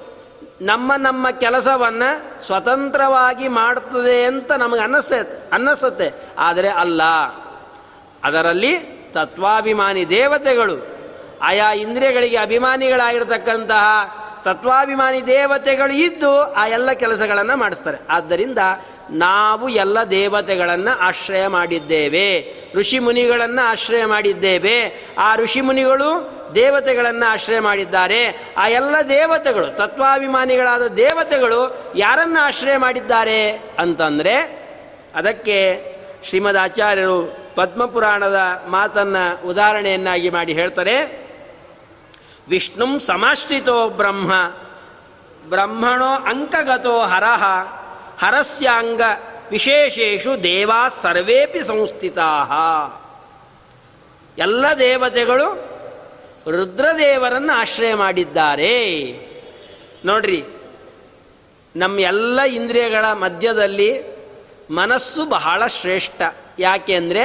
[0.62, 5.12] ನಮ್ಮ ನಮ್ಮ ಕೆಲಸವನ್ನು ಸ್ವತಂತ್ರವಾಗಿ ಮಾಡ್ತದೆ ಅಂತ ನಮಗೆ ಅನ್ನಿಸ,
[5.52, 6.12] ಅನ್ನಿಸುತ್ತೆ.
[6.38, 7.04] ಆದರೆ ಅಲ್ಲ.
[8.24, 8.78] ಅದರಲ್ಲಿ
[9.12, 10.88] ತತ್ವಾಭಿಮಾನಿ ದೇವತೆಗಳು,
[11.42, 13.86] ಆಯಾ ಇಂದ್ರಿಯಗಳಿಗೆ ಅಭಿಮಾನಿಗಳಾಗಿರ್ತಕ್ಕಂತಹ
[14.44, 17.98] ತತ್ವಾಭಿಮಾನಿ ದೇವತೆಗಳು ಇದ್ದು ಆ ಎಲ್ಲ ಕೆಲಸಗಳನ್ನು ಮಾಡಿಸ್ತಾರೆ.
[18.10, 18.58] ಆದ್ದರಿಂದ
[19.10, 22.56] ನಾವು ಎಲ್ಲ ದೇವತೆಗಳನ್ನು ಆಶ್ರಯ ಮಾಡಿದ್ದೇವೆ.
[22.76, 25.06] ಋಷಿ ಮುನಿಗಳನ್ನು ಆಶ್ರಯ ಮಾಡಿದ್ದೇವೆ.
[25.18, 28.54] ಆ ಋಷಿ ಮುನಿಗಳು ದೇವತೆಗಳನ್ನು ಆಶ್ರಯ ಮಾಡಿದ್ದಾರೆ.
[28.58, 34.66] ಆ ಎಲ್ಲ ದೇವತೆಗಳು, ತತ್ವಾಭಿಮಾನಿಗಳಾದ ದೇವತೆಗಳು ಯಾರನ್ನು ಆಶ್ರಯ ಮಾಡಿದ್ದಾರೆ ಅಂತಂದರೆ,
[35.16, 35.86] ಅದಕ್ಕೆ
[36.24, 41.26] ಶ್ರೀಮದ್ ಆಚಾರ್ಯರು ಪದ್ಮಪುರಾಣದ ಮಾತನ್ನು ಉದಾಹರಣೆಯನ್ನಾಗಿ ಮಾಡಿ ಹೇಳ್ತಾರೆ.
[42.50, 44.34] ವಿಷ್ಣುಂ ಸಮಾಶ್ರಿತೋ ಬ್ರಹ್ಮ,
[45.50, 47.44] ಬ್ರಹ್ಮಣೋ ಅಂಕಗತೋ ಹರಹ
[48.26, 49.02] ಹರಸ್ಯಾಂಗ
[49.52, 52.24] ವಿಶೇಷೇಷು ದೇವಾ ಸರ್ವೇಪಿ ಸಂಸ್ಥಿತಾ.
[54.38, 55.75] ಎಲ್ಲ ದೇವತೆಗಳು
[56.46, 58.74] ರುದ್ರದೇವರನ್ನು ಆಶ್ರಯ ಮಾಡಿದ್ದಾರೆ.
[60.10, 60.42] ನೋಡ್ರಿ,
[61.76, 63.90] ನಮ್ಮ ಎಲ್ಲ ಇಂದ್ರಿಯಗಳ ಮಧ್ಯದಲ್ಲಿ
[64.80, 66.22] ಮನಸ್ಸು ಬಹಳ ಶ್ರೇಷ್ಠ.
[66.60, 67.24] ಯಾಕೆ ಅಂದರೆ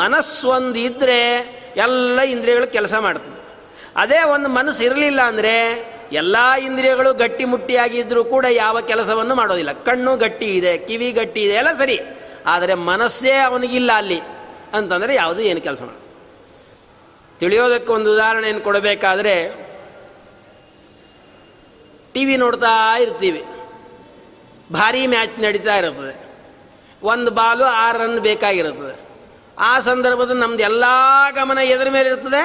[0.00, 1.18] ಮನಸ್ಸೊಂದು ಇದ್ದರೆ
[1.86, 3.34] ಎಲ್ಲ ಇಂದ್ರಿಯಗಳು ಕೆಲಸ ಮಾಡ್ತದೆ.
[4.02, 5.54] ಅದೇ ಒಂದು ಮನಸ್ಸು ಇರಲಿಲ್ಲ ಅಂದರೆ
[6.20, 6.36] ಎಲ್ಲ
[6.68, 9.72] ಇಂದ್ರಿಯಗಳು ಗಟ್ಟಿ ಮುಟ್ಟಿಯಾಗಿದ್ದರೂ ಕೂಡ ಯಾವ ಕೆಲಸವನ್ನು ಮಾಡೋದಿಲ್ಲ.
[9.88, 11.98] ಕಣ್ಣು ಗಟ್ಟಿ ಇದೆ, ಕಿವಿ ಗಟ್ಟಿ ಇದೆ, ಎಲ್ಲ ಸರಿ.
[12.54, 14.20] ಆದರೆ ಮನಸ್ಸೇ ಅವನಿಗಿಲ್ಲ ಅಲ್ಲಿ.
[14.78, 15.82] ಅಂತಂದರೆ ಯಾವುದು ಏನು ಕೆಲಸ
[17.40, 19.34] ತಿಳಿಯೋದಕ್ಕೆ ಒಂದು ಉದಾಹರಣೆಯನ್ನು ಕೊಡಬೇಕಾದ್ರೆ
[22.14, 23.44] ಟಿ ವಿ ನೋಡ್ತಾ ಇರ್ತೀವಿ.
[24.72, 26.14] ಭಾರಿ ಮ್ಯಾಚ್ ನಡೀತಾ ಇರ್ತದೆ.
[27.02, 28.94] ಒಂದು ಬಾಲು ಆರು ರನ್ ಬೇಕಾಗಿರುತ್ತದೆ.
[29.58, 30.84] ಆ ಸಂದರ್ಭದಲ್ಲಿ ನಮ್ದು ಎಲ್ಲ
[31.34, 32.42] ಗಮನ ಎದ್ರ ಮೇಲೆ ಇರ್ತದೆ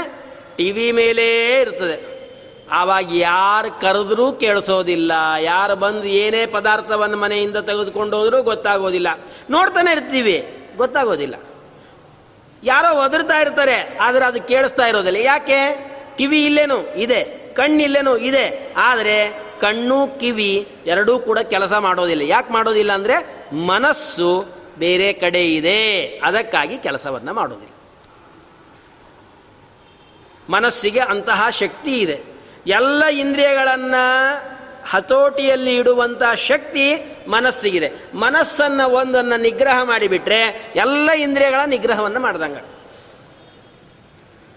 [0.58, 2.12] ಟಿ ವಿ ಮೇಲೇ ಇರ್ತದೆ.
[2.72, 5.12] ಆವಾಗ ಯಾರು ಕರೆದ್ರೂ ಕೇಳಿಸೋದಿಲ್ಲ.
[5.40, 9.08] ಯಾರು ಬಂದು ಏನೇ ಪದಾರ್ಥವನ್ನು ಮನೆಯಿಂದ ತೆಗೆದುಕೊಂಡು ಹೋದರೂ ಗೊತ್ತಾಗೋದಿಲ್ಲ.
[9.50, 10.38] ನೋಡ್ತಾನೆ ಇರ್ತೀವಿ,
[10.78, 11.36] ಗೊತ್ತಾಗೋದಿಲ್ಲ.
[12.64, 15.18] ಯಾರೋ ಒದರ್ತಾ ಇರ್ತಾರೆ, ಆದರೆ ಅದು ಕೇಳಿಸ್ತಾ ಇರೋದಿಲ್ಲ.
[15.18, 15.92] ಯಾಕೆ?
[16.18, 16.80] ಕಿವಿ ಇಲ್ಲೇನು?
[16.96, 17.24] ಇದೆ.
[17.54, 18.18] ಕಣ್ಣಿಲ್ಲೇನು?
[18.18, 18.74] ಇದೆ.
[18.78, 22.22] ಆದರೆ ಕಣ್ಣು, ಕಿವಿ ಎರಡೂ ಕೂಡ ಕೆಲಸ ಮಾಡೋದಿಲ್ಲ.
[22.22, 24.46] ಯಾಕೆ ಮಾಡೋದಿಲ್ಲ ಅಂದರೆ ಮನಸ್ಸು
[24.78, 26.08] ಬೇರೆ ಕಡೆ ಇದೆ.
[26.24, 27.76] ಅದಕ್ಕಾಗಿ ಕೆಲಸವನ್ನು ಮಾಡೋದಿಲ್ಲ.
[30.50, 32.22] ಮನಸ್ಸಿಗೆ ಅಂತಹ ಶಕ್ತಿ ಇದೆ.
[32.68, 34.51] ಎಲ್ಲ ಇಂದ್ರಿಯಗಳನ್ನು
[34.90, 36.86] ಹತೋಟಿಯಲ್ಲಿ ಇಡುವಂಥ ಶಕ್ತಿ
[37.28, 37.92] ಮನಸ್ಸಿಗಿದೆ.
[38.14, 42.58] ಮನಸ್ಸನ್ನು ಒಂದನ್ನು ನಿಗ್ರಹ ಮಾಡಿಬಿಟ್ರೆ ಎಲ್ಲ ಇಂದ್ರಿಯಗಳ ನಿಗ್ರಹವನ್ನು ಮಾಡ್ದಂಗ.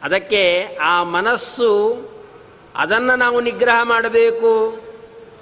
[0.03, 0.43] ಅದಕ್ಕೆ
[0.83, 1.71] ಆ ಮನಸ್ಸು
[2.77, 4.83] ಅದನ್ನು ನಾವು ನಿಗ್ರಹ ಮಾಡಬೇಕು,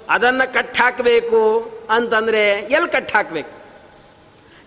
[0.09, 1.41] ಅದನ್ನು ಕಟ್ಟಾಕಬೇಕು
[1.89, 3.63] ಅಂತಂದರೆ ಎಲ್ಲಿ ಕಟ್ಟಾಕಬೇಕು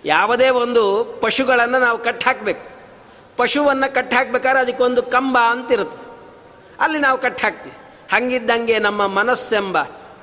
[0.05, 2.65] ಯಾವುದೇ ಒಂದು ಪಶುಗಳನ್ನು ನಾವು ಕಟ್ಟಾಕಬೇಕು
[3.37, 6.07] ಪಶುವನ್ನು ಕಟ್ಟಾಕ್ಬೇಕಾದ್ರೆ ಅದಕ್ಕೊಂದು ಕಂಬ ಅಂತಿರುತ್ತೆ.
[6.81, 7.77] ಅಲ್ಲಿ ನಾವು ಕಟ್ಟಾಕ್ತೀವಿ
[8.13, 9.79] ಹಂಗಿದ್ದಂಗೆ ನಮ್ಮ ಮನಸ್ಸೆಂಬ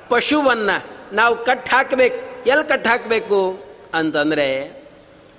[0.08, 2.44] ಪಶುವನ್ನು ನಾವು ಕಟ್ ಹಾಕಬೇಕು.
[2.46, 3.64] ಎಲ್ಲಿ ಕಟ್ ಹಾಕಬೇಕು?
[3.94, 4.82] ಅಂತಂದರೆ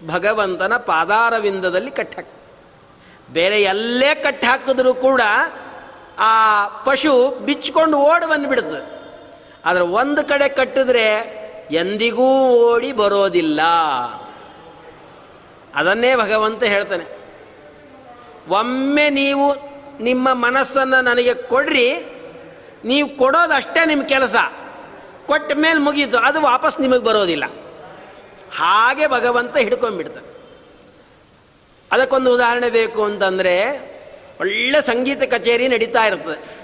[0.08, 2.28] ಭಗವಂತನ ಪಾದಾರವಿಂದದಲ್ಲಿ ಕಟ್ ಹಾಕ.
[3.34, 5.22] ಬೇರೆ ಎಲ್ಲೇ ಕಟ್ ಹಾಕಿದ್ರೂ ಕೂಡ
[6.20, 8.96] ಆ ಪಶು ಬಿಚ್ಚಿಕೊಂಡು ಓಡಿ ಬಂದುಬಿಡ್ತದೆ
[9.66, 11.36] ಆದರೆ ಒಂದು ಕಡೆ ಕಟ್ಟಿದ್ರೆ
[11.72, 13.62] ಎಂದಿಗೂ ಓಡಿ ಬರೋದಿಲ್ಲ.
[15.76, 17.04] ಅದನ್ನೇ ಭಗವಂತ ಹೇಳ್ತಾನೆ.
[18.50, 19.56] ಒಮ್ಮೆ ನೀವು
[20.00, 22.15] ನಿಮ್ಮ ಮನಸ್ಸನ್ನು ನನಗೆ ಕೊಡ್ರಿ
[22.86, 24.36] ನೀವು ಕೊಡೋದಷ್ಟೇ ನಿಮ್ಮ ಕೆಲಸ.
[25.26, 27.44] ಕೊಟ್ಟ ಮೇಲೆ ಮುಗೀತು ಅದು ವಾಪಸ್ ನಿಮಗೆ ಬರೋದಿಲ್ಲ.
[28.56, 30.36] ಹಾಗೆ ಭಗವಂತ ಹಿಡ್ಕೊಂಡ್ಬಿಡ್ತಾನೆ.
[31.92, 33.66] ಅದಕ್ಕೊಂದು ಉದಾಹರಣೆ ಬೇಕು ಅಂತಂದರೆ,
[34.40, 36.56] ಒಳ್ಳೆ ಸಂಗೀತ ಕಚೇರಿ ನಡೀತಾ ಇರ್ತದೆ.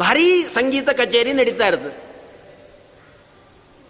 [0.00, 2.06] ಭಾರೀ ಸಂಗೀತ ಕಚೇರಿ ನಡೀತಾ ಇರ್ತದೆ.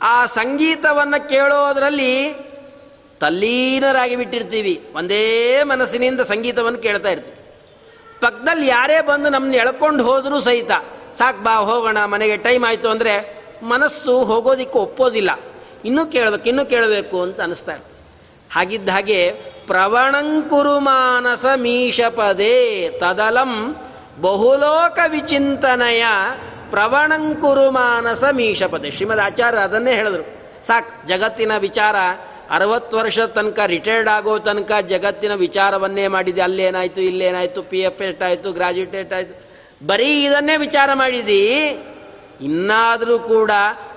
[0.03, 2.33] ಆ ಸಂಗೀತವನ್ನು ಕೇಳೋದ್ರಲ್ಲಿ
[3.21, 4.89] ತಲ್ಲೀನರಾಗಿ ಬಿಟ್ಟಿರ್ತೀವಿ.
[4.95, 7.46] ಒಂದೇ ಮನಸ್ಸಿನಿಂದ ಸಂಗೀತವನ್ನು ಕೇಳ್ತಾ ಇರ್ತೀವಿ.
[8.21, 10.71] ಪಕ್ಕದಲ್ಲಿ ಯಾರೇ ಬಂದು ನಮ್ಮನ್ನ ಎಳ್ಕೊಂಡು ಹೋದರೂ ಸಹಿತ,
[11.19, 15.31] ಸಾಕು ಬಾ, ಹೋಗೋಣ, ಮನೆಗೆ ಟೈಮ್ ಆಯಿತು ಅಂದರೆ ಮನಸ್ಸು ಹೋಗೋದಿಕ್ಕೆ ಒಪ್ಪೋದಿಲ್ಲ.
[15.85, 17.97] ಇನ್ನೂ ಕೇಳಬೇಕು ಇನ್ನೂ ಕೇಳಬೇಕು ಅಂತ ಅನಿಸ್ತಾ ಇರ್ತದೆ.
[18.55, 19.33] ಹಾಗಿದ್ದ ಹಾಗೆ
[19.67, 23.77] ಪ್ರವಣಂಕುರು ಮಾನಸ ಮೀಶಪದೇ ತದಲಂ
[24.21, 26.07] ಬಹುಲೋಕ ವಿಚಿಂತನೆಯ
[26.71, 30.23] ಪ್ರವಣಂಕುರು ಮಾನಸ ಮೀಶಪದೇ ಶ್ರೀಮದ್ ಆಚಾರ್ಯ ಅದನ್ನೇ ಹೇಳಿದ್ರು.
[30.67, 31.97] ಸಾಕು, ಜಗತ್ತಿನ ವಿಚಾರ
[32.51, 36.41] ಅರವತ್ತು ವರ್ಷ ತನಕ ರಿಟೈರ್ಡ್ ಆಗೋ ತನಕ ಜಗತ್ತಿನ ವಿಚಾರವನ್ನೇ ಮಾಡಿದೆ.
[36.41, 39.47] ಅಲ್ಲೇನಾಯಿತು, ಇಲ್ಲೇನಾಯಿತು ಪಿ ಎಫ್ ಎಷ್ಟಾಯಿತು ಗ್ರಾಜ್ಯುಯೇಟ್ ಆಯಿತು.
[39.87, 41.47] ಬರೀ ಇದನ್ನೇ ವಿಚಾರ ಮಾಡಿದಿ,
[42.41, 43.51] ಇನ್ನಾದರೂ ಕೂಡ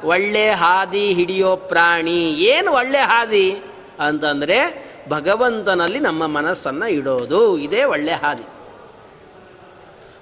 [0.03, 2.33] ಒಳ್ಳೆ ಹಾದಿ ಹಿಡಿಯೋ ಪ್ರಾಣಿ.
[2.33, 3.61] ಏನು ಒಳ್ಳೆ ಹಾದಿ?
[3.99, 7.57] ಅಂತಂದರೆ ಭಗವಂತನಲ್ಲಿ ನಮ್ಮ ಮನಸ್ಸನ್ನು ಇಡೋದು.
[7.57, 8.43] ಇದೇ ಒಳ್ಳೆ ಹಾದಿ.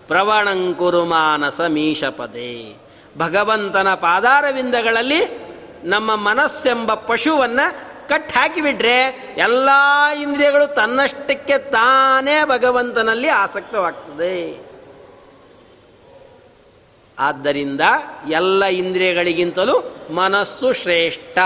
[0.08, 2.76] ಪ್ರವಣಂಕುರು ಮಾನಸ ಮೀಶಪದೇ.
[3.18, 5.48] ಭಗವಂತನ ಪಾದಾರವಿಂದಗಳಲ್ಲಿ
[5.84, 9.04] ನಮ್ಮ ಮನಸ್ಸೆಂಬ ಪಶುವನ್ನು ಕಟ್ ಹಾಕಿಬಿಟ್ರೆ
[9.38, 9.70] ಎಲ್ಲ
[10.22, 14.68] ಇಂದ್ರಿಯಗಳು ತನ್ನಷ್ಟಕ್ಕೆ ತಾನೇ ಭಗವಂತನಲ್ಲಿ ಆಸಕ್ತವಾಗ್ತದೆ.
[17.20, 17.82] ಆದ್ದರಿಂದ
[18.30, 21.38] ಎಲ್ಲ ಇಂದ್ರಿಯಗಳಿಗಿಂತಲೂ ಮನಸ್ಸು ಶ್ರೇಷ್ಠ.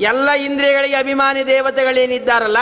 [0.00, 2.56] ಎಲ್ಲ ಇಂದ್ರಿಯಗಳಿಗೆ ಅಭಿಮಾನಿ ದೇವತೆಗಳೇನಿದ್ದಾರಲ್ಲ,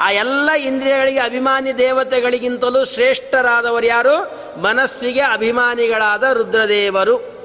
[0.00, 4.16] ಆ ಎಲ್ಲ ಇಂದ್ರಿಯಗಳಿಗೆ ಅಭಿಮಾನಿ ದೇವತೆಗಳಿಗಿಂತಲೂ ಶ್ರೇಷ್ಠರಾದವರು ಯಾರು?
[4.62, 7.42] ಮನಸ್ಸಿಗೆ ಅಭಿಮಾನಿಗಳಾದ ರುದ್ರದೇವರು.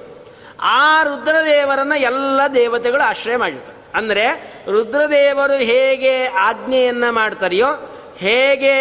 [0.61, 3.76] ಆ ರುದ್ರದೇವರನ್ನು ಎಲ್ಲ ದೇವತೆಗಳು ಆಶ್ರಯ ಮಾಡಿರ್ತಾರೆ.
[3.97, 4.25] ಅಂದರೆ
[4.71, 7.69] ರುದ್ರದೇವರು ಹೇಗೆ ಆಜ್ಞೆಯನ್ನು ಮಾಡ್ತಾರೆಯೋ,
[8.17, 8.75] ಹೇಗೆ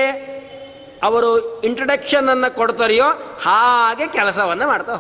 [1.03, 1.31] ಅವರು
[1.63, 3.09] ಇಂಟ್ರಡಕ್ಷನನ್ನು ಕೊಡ್ತಾರೆಯೋ
[3.43, 4.97] ಹಾಗೆ ಕೆಲಸವನ್ನು ಮಾಡ್ತಾ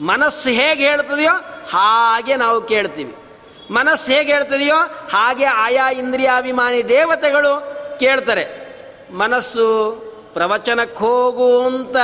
[0.00, 1.32] ಮನಸ್ಸು ಹೇಗೆ ಹೇಳ್ತದೆಯೋ
[1.70, 3.14] ಹಾಗೆ ನಾವು ಕೇಳ್ತೀವಿ.
[3.70, 4.76] ಮನಸ್ಸು ಹೇಗೆ ಹೇಳ್ತದೆಯೋ
[5.10, 7.52] ಹಾಗೆ ಆಯಾ ಇಂದ್ರಿಯಾಭಿಮಾನಿ ದೇವತೆಗಳು
[7.98, 8.44] ಕೇಳ್ತಾರೆ.
[9.12, 9.66] ಮನಸ್ಸು
[10.34, 11.96] ಪ್ರವಚನಕ್ಕೆ ಹೋಗುವಂತ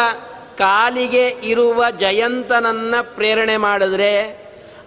[0.59, 4.13] ಕಾಲಿಗೆ ಇರುವ ಜಯಂತನನ್ನು ಪ್ರೇರಣೆ ಮಾಡಿದ್ರೆ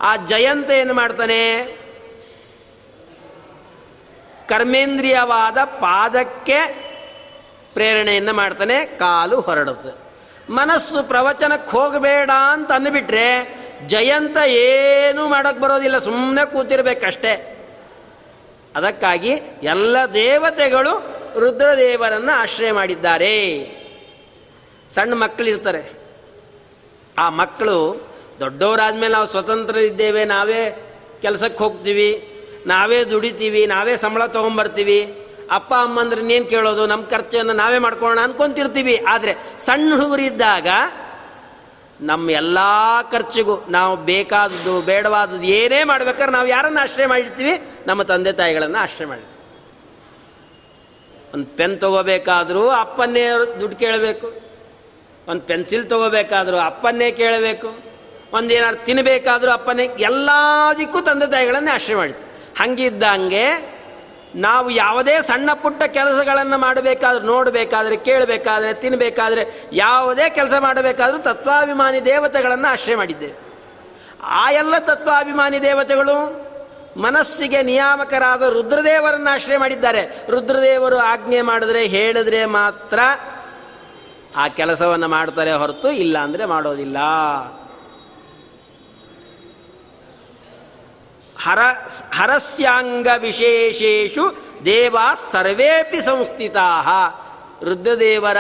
[0.02, 1.64] ಆ ಜಯಂತ ಏನು ಮಾಡ್ತಾನೆ?
[4.50, 6.90] ಕರ್ಮೇಂದ್ರಿಯವಾದ ಪಾದಕ್ಕೆ
[7.74, 10.10] ಪ್ರೇರಣೆಯನ್ನು ಮಾಡ್ತಾನೆ, ಕಾಲು ಹೊರಡುತ್ತೆ.
[10.54, 17.56] ಮನಸ್ಸು ಪ್ರವಚನಕ್ಕೆ ಹೋಗಬೇಡ ಅಂತ ಅಂದ್ಬಿಟ್ರೆ ಜಯಂತ ಏನೂ ಮಾಡೋಕ್ಕೆ ಬರೋದಿಲ್ಲ ಸುಮ್ಮನೆ ಕೂತಿರ್ಬೇಕಷ್ಟೇ.
[18.76, 19.32] ಅದಕ್ಕಾಗಿ
[19.64, 23.36] ಎಲ್ಲ ದೇವತೆಗಳು ರುದ್ರದೇವರನ್ನು ಆಶ್ರಯ ಮಾಡಿದ್ದಾರೆ.
[24.90, 25.92] ಸಣ್ಣ ಮಕ್ಕಳಿರ್ತಾರೆ.
[27.18, 28.09] ಆ ಮಕ್ಕಳು
[28.40, 30.88] ದೊಡ್ಡವರಾದ್ಮೇಲೆ ನಾವು ಸ್ವತಂತ್ರ ಇದ್ದೇವೆ ನಾವೇ
[31.22, 32.30] ಕೆಲಸಕ್ಕೆ ಹೋಗ್ತೀವಿ,
[32.68, 35.16] ನಾವೇ ದುಡಿತೀವಿ, ನಾವೇ ಸಂಬಳ ತೊಗೊಂಬರ್ತೀವಿ.
[35.52, 39.04] ಅಪ್ಪ, ಅಮ್ಮಂದ್ರೆ ನೀನು ಕೇಳೋದು ನಮ್ಮ ಖರ್ಚನ್ನು ನಾವೇ ಮಾಡ್ಕೊಳ್ಳೋಣ ಅನ್ಕೊಂತಿರ್ತೀವಿ.
[39.08, 40.68] ಆದರೆ ಸಣ್ಣ ಹುಡುಗರಿದ್ದಾಗ
[42.02, 42.58] ನಮ್ಮ ಎಲ್ಲ
[43.12, 47.62] ಖರ್ಚಿಗೂ ನಾವು ಬೇಕಾದದ್ದು, ಬೇಡವಾದದ್ದು ಏನೇ ಮಾಡ್ಬೇಕಾದ್ರೆ ನಾವು ಯಾರನ್ನು ಆಶ್ರಯ ಮಾಡಿರ್ತೀವಿ?
[47.88, 49.22] ನಮ್ಮ ತಂದೆ ತಾಯಿಗಳನ್ನು ಆಶ್ರಯ ಮಾಡಿ
[51.34, 53.30] ಒಂದು ಪೆನ್ ತಗೋಬೇಕಾದ್ರೂ ಅಪ್ಪನ್ನೇ
[53.62, 54.34] ದುಡ್ಡು ಕೇಳಬೇಕು.
[55.28, 57.89] ಒಂದು ಪೆನ್ಸಿಲ್ ತಗೋಬೇಕಾದ್ರೂ ಅಪ್ಪನ್ನೇ ಕೇಳಬೇಕು.
[58.34, 62.30] ಒಂದು ಏನಾದ್ರು ತಿನ್ನಬೇಕಾದ್ರೂ ಅಪ್ಪನೇ ಎಲ್ಲದಕ್ಕೂ ತಂದೆ ತಾಯಿಗಳನ್ನೇ ಆಶ್ರಯ ಮಾಡಿತ್ತು.
[62.64, 63.80] ಹಂಗಿದ್ದಂಗೆ
[64.36, 72.96] ನಾವು ಯಾವುದೇ ಸಣ್ಣ ಪುಟ್ಟ ಕೆಲಸಗಳನ್ನು ಮಾಡಬೇಕಾದ್ರೆ, ನೋಡಬೇಕಾದ್ರೆ, ಕೇಳಬೇಕಾದ್ರೆ ತಿನ್ನಬೇಕಾದ್ರೆ ಯಾವುದೇ ಕೆಲಸ ಮಾಡಬೇಕಾದ್ರೂ ತತ್ವಾಭಿಮಾನಿ ದೇವತೆಗಳನ್ನು ಆಶ್ರಯ
[72.96, 73.34] ಮಾಡಿದ್ದೇವೆ.
[74.24, 76.50] ಆ ಎಲ್ಲ ತತ್ವಾಭಿಮಾನಿ ದೇವತೆಗಳು
[77.00, 80.26] ಮನಸ್ಸಿಗೆ ನಿಯಾಮಕರಾದ ರುದ್ರದೇವರನ್ನು ಆಶ್ರಯ ಮಾಡಿದ್ದಾರೆ.
[80.30, 83.00] ರುದ್ರದೇವರು ಆಜ್ಞೆ ಮಾಡಿದ್ರೆ, ಹೇಳಿದ್ರೆ ಮಾತ್ರ
[84.38, 86.98] ಆ ಕೆಲಸವನ್ನು ಮಾಡ್ತಾರೆ ಹೊರತು ಇಲ್ಲ ಅಂದರೆ ಮಾಡೋದಿಲ್ಲ.
[91.44, 91.60] ಹರ
[92.18, 96.82] ಹರಸ್ಯಾಂಗ ವಿಶೇಷೇಷು ದೇವಾ ಸರ್ವೇಪಿ ಸಂಸ್ಥಿತಾ.
[97.64, 98.38] ರುದ್ರದೇವರ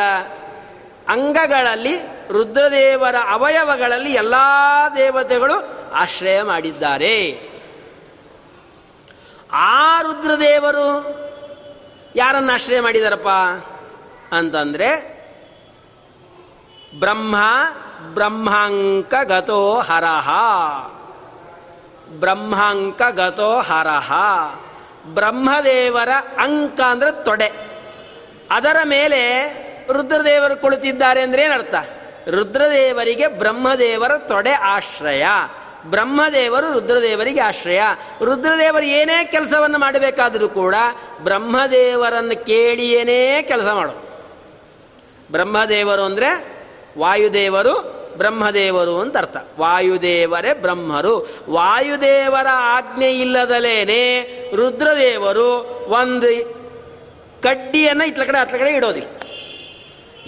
[1.07, 1.97] ಅಂಗಗಳಲ್ಲಿ,
[2.31, 4.33] ರುದ್ರದೇವರ ಅವಯವಗಳಲ್ಲಿ ಎಲ್ಲ
[4.95, 7.49] ದೇವತೆಗಳು ಆಶ್ರಯ ಮಾಡಿದ್ದಾರೆ.
[9.51, 11.15] ಆ ರುದ್ರದೇವರು
[12.15, 13.27] ಯಾರನ್ನು ಆಶ್ರಯ ಮಾಡಿದಾರಪ್ಪ
[14.35, 15.19] ಅಂತಂದರೆ,
[16.99, 17.35] ಬ್ರಹ್ಮ
[18.13, 20.29] ಬ್ರಹ್ಮಾಂಕ ಗತೋ ಹರಹ
[22.09, 24.13] ಬ್ರಹ್ಮಾಂಕ ಗತೋ ಹರಹ.
[25.13, 27.51] ಬ್ರಹ್ಮದೇವರ ಅಂಕ ಅಂದರೆ ತೊಡೆ.
[28.51, 29.19] ಅದರ ಮೇಲೆ
[29.91, 31.75] ರುದ್ರದೇವರು ಕುಳಿತಿದ್ದಾರೆ ಅಂದರೆ ಏನರ್ಥ?
[32.27, 35.25] ರುದ್ರದೇವರಿಗೆ ಬ್ರಹ್ಮದೇವರ ತೊಡೆ ಆಶ್ರಯ.
[35.85, 37.81] ಬ್ರಹ್ಮದೇವರು ರುದ್ರದೇವರಿಗೆ ಆಶ್ರಯ.
[38.23, 40.75] ರುದ್ರದೇವರು ಏನೇ ಕೆಲಸವನ್ನು ಮಾಡಬೇಕಾದರೂ ಕೂಡ
[41.23, 44.09] ಬ್ರಹ್ಮದೇವರನ್ನು ಕೇಳಿಯೇನೇ ಕೆಲಸ ಮಾಡು
[45.31, 46.45] ಬ್ರಹ್ಮದೇವರು ಅಂದರೆ
[46.99, 49.37] ವಾಯುದೇವರು ಬ್ರಹ್ಮದೇವರು ಅಂತ ಅರ್ಥ.
[49.59, 51.29] ವಾಯುದೇವರೇ ಬ್ರಹ್ಮರು.
[51.49, 54.01] ವಾಯುದೇವರ ಆಜ್ಞೆ ಇಲ್ಲದಲೇನೆ
[54.55, 55.49] ರುದ್ರದೇವರು
[55.89, 56.59] ಒಂದು
[57.41, 59.07] ಕಡ್ಡಿಯನ್ನು ಇತ್ಲ ಕಡೆ ಹತ್ಲ ಕಡೆ ಇಡೋದಿಲ್ಲ.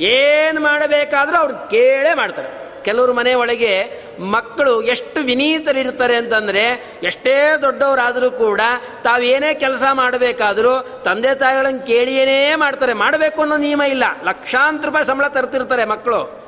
[0.04, 2.62] ಏನು ಮಾಡಬೇಕಾದರೂ ಅವ್ರು ಕೇಳೇ ಮಾಡ್ತಾರೆ.
[2.84, 8.62] ಕೆಲವರು ಮನೆ ಒಳಗೆ ಮಕ್ಕಳು ಎಷ್ಟು ವಿನೀತರಿರ್ತಾರೆ ಅಂತಂದರೆ ಎಷ್ಟೇ ದೊಡ್ಡವರಾದರೂ ಕೂಡ
[9.04, 12.94] ತಾವೇನೇ ಕೆಲಸ ಮಾಡಬೇಕಾದರೂ ತಂದೆ ತಾಯಿಗಳನ್ನು ಕೇಳಿಯೇನೇ ಮಾಡ್ತಾರೆ.
[12.94, 14.04] ಮಾಡಬೇಕು ಅನ್ನೋ ನಿಯಮ ಇಲ್ಲ.
[14.24, 16.41] ಲಕ್ಷಾಂತರ ರೂಪಾಯಿ ಸಂಬಳ ತರ್ತಿರ್ತಾರೆ ಮಕ್ಕಳು.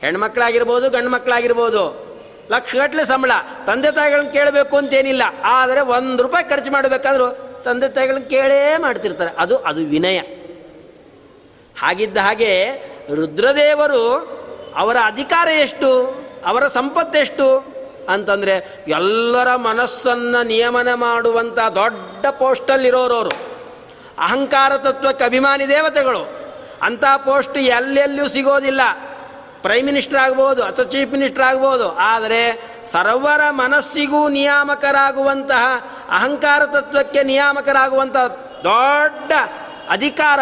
[0.00, 2.10] ಹೆಣ್ಮಕ್ಳಾಗಿರ್ಬೋದು ಗಂಡು ಮಕ್ಕಳಾಗಿರ್ಬೋದು
[2.50, 3.30] ಲಕ್ಷಗಟ್ಟಲೆ ಸಂಬಳ.
[3.66, 5.22] ತಂದೆ ತಾಯಿಗಳನ್ನ ಕೇಳಬೇಕು ಅಂತೇನಿಲ್ಲ.
[5.44, 7.30] ಆದರೆ ಒಂದು ರೂಪಾಯಿ ಖರ್ಚು ಮಾಡಬೇಕಾದ್ರೂ
[7.64, 9.30] ತಂದೆ ತಾಯಿಗಳನ್ನ ಕೇಳೇ ಮಾಡ್ತಿರ್ತಾರೆ.
[9.38, 10.18] ಅದು ಅದು ವಿನಯ.
[11.80, 12.70] ಹಾಗಿದ್ದ ಹಾಗೆ
[13.14, 14.40] ರುದ್ರದೇವರು
[14.76, 16.20] ಅವರ ಅಧಿಕಾರ ಎಷ್ಟು?
[16.46, 17.58] ಅವರ ಸಂಪತ್ತೆಷ್ಟು
[18.08, 23.30] ಅಂತಂದರೆ ಎಲ್ಲರ ಮನಸ್ಸನ್ನು ನಿಯಮನ ಮಾಡುವಂಥ ದೊಡ್ಡ ಪೋಸ್ಟಲ್ಲಿರೋರವರು
[24.18, 26.40] ಅಹಂಕಾರ ತತ್ವಕ್ಕೆ ಅಭಿಮಾನಿ ದೇವತೆಗಳು.
[26.82, 28.80] ಅಂಥ ಪೋಸ್ಟ್ ಎಲ್ಲೆಲ್ಲೂ ಸಿಗೋದಿಲ್ಲ.
[29.64, 32.42] ಪ್ರೈಮ್ ಮಿನಿಸ್ಟರ್ ಆಗ್ಬೋದು ಅಥವಾ ಚೀಫ್ ಮಿನಿಸ್ಟರ್ ಆಗ್ಬೋದು, ಆದರೆ
[32.92, 35.64] ಸರ್ವರ ಮನಸ್ಸಿಗೂ ನಿಯಾಮಕರಾಗುವಂತಹ
[36.18, 38.26] ಅಹಂಕಾರ ತತ್ವಕ್ಕೆ ನಿಯಾಮಕರಾಗುವಂತಹ
[38.70, 39.32] ದೊಡ್ಡ
[39.96, 40.40] ಅಧಿಕಾರ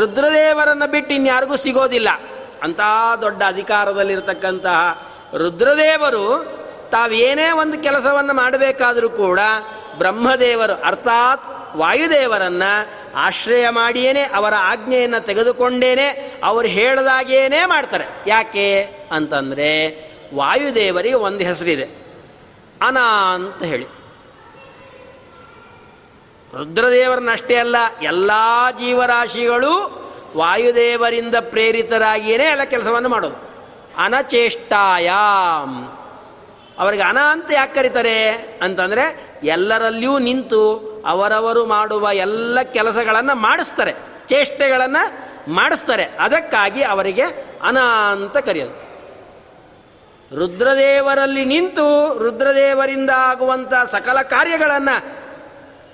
[0.00, 2.10] ರುದ್ರದೇವರನ್ನು ಬಿಟ್ಟು ಇನ್ಯಾರಿಗೂ ಸಿಗೋದಿಲ್ಲ.
[2.66, 2.80] ಅಂತ
[3.24, 4.78] ದೊಡ್ಡ ಅಧಿಕಾರದಲ್ಲಿರತಕ್ಕಂತಹ
[5.42, 6.24] ರುದ್ರದೇವರು
[6.94, 9.40] ತಾವೇನೇ ಒಂದು ಕೆಲಸವನ್ನು ಮಾಡಬೇಕಾದರೂ ಕೂಡ
[9.98, 16.06] ಬ್ರಹ್ಮದೇವರು, ಅರ್ಥಾತ್ ವಾಯುದೇವರನ್ನು ಆಶ್ರಯ ಮಾಡಿಯೇನೆ, ಅವರ ಆಜ್ಞೆಯನ್ನು ತೆಗೆದುಕೊಂಡೇನೆ,
[16.44, 18.04] ಅವರು ಹೇಳಿದಾಗೇನೇ ಮಾಡ್ತಾರೆ.
[18.26, 19.88] ಯಾಕೆ ಅಂತಂದರೆ,
[20.34, 21.84] ವಾಯುದೇವರಿಗೆ ಒಂದು ಹೆಸರಿದೆ.
[22.86, 22.98] ಅನ
[23.34, 23.84] ಅಂತ ಹೇಳಿ.
[26.56, 28.30] ರುದ್ರದೇವರನ್ನಷ್ಟೇ ಅಲ್ಲ, ಎಲ್ಲ
[28.78, 30.02] ಜೀವರಾಶಿಗಳು
[30.36, 33.50] ವಾಯುದೇವರಿಂದ ಪ್ರೇರಿತರಾಗಿಯೇ ಎಲ್ಲ ಕೆಲಸವನ್ನು ಮಾಡೋದು.
[33.96, 35.86] ಅನಚೇಷ್ಟಾಯಾಮ್
[36.78, 38.28] ಅವರಿಗೆ ಅನ ಅಂತ ಯಾಕೆ ಕರೀತಾರೆ
[38.62, 43.94] ಅಂತಂದರೆ, ಎಲ್ಲರಲ್ಲಿಯೂ ನಿಂತು ಅವರವರು ಮಾಡುವ ಎಲ್ಲ ಕೆಲಸಗಳನ್ನು ಮಾಡಿಸ್ತಾರೆ,
[44.28, 46.04] ಚೇಷ್ಟೆಗಳನ್ನು ಮಾಡಿಸ್ತಾರೆ.
[46.04, 47.22] ಅದಕ್ಕಾಗಿ ಅವರಿಗೆ
[47.62, 48.92] ಅನಾಂತ ಕರೆಯೋದು.
[50.36, 55.22] ರುದ್ರದೇವರಲ್ಲಿ ನಿಂತು ರುದ್ರದೇವರಿಂದ ಆಗುವಂಥ ಸಕಲ ಕಾರ್ಯಗಳನ್ನು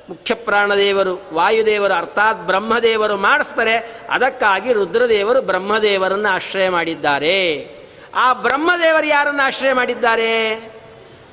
[0.08, 3.76] ಮುಖ್ಯ ಪ್ರಾಣದೇವರು, ವಾಯುದೇವರು, ಅರ್ಥಾತ್ ಬ್ರಹ್ಮದೇವರು ಮಾಡಿಸ್ತಾರೆ.
[4.10, 7.68] ಅದಕ್ಕಾಗಿ ರುದ್ರದೇವರು ಬ್ರಹ್ಮದೇವರನ್ನು ಆಶ್ರಯ ಮಾಡಿದ್ದಾರೆ.
[8.14, 10.54] ಆ ಬ್ರಹ್ಮದೇವರು ಯಾರನ್ನು ಆಶ್ರಯ ಮಾಡಿದ್ದಾರೆ?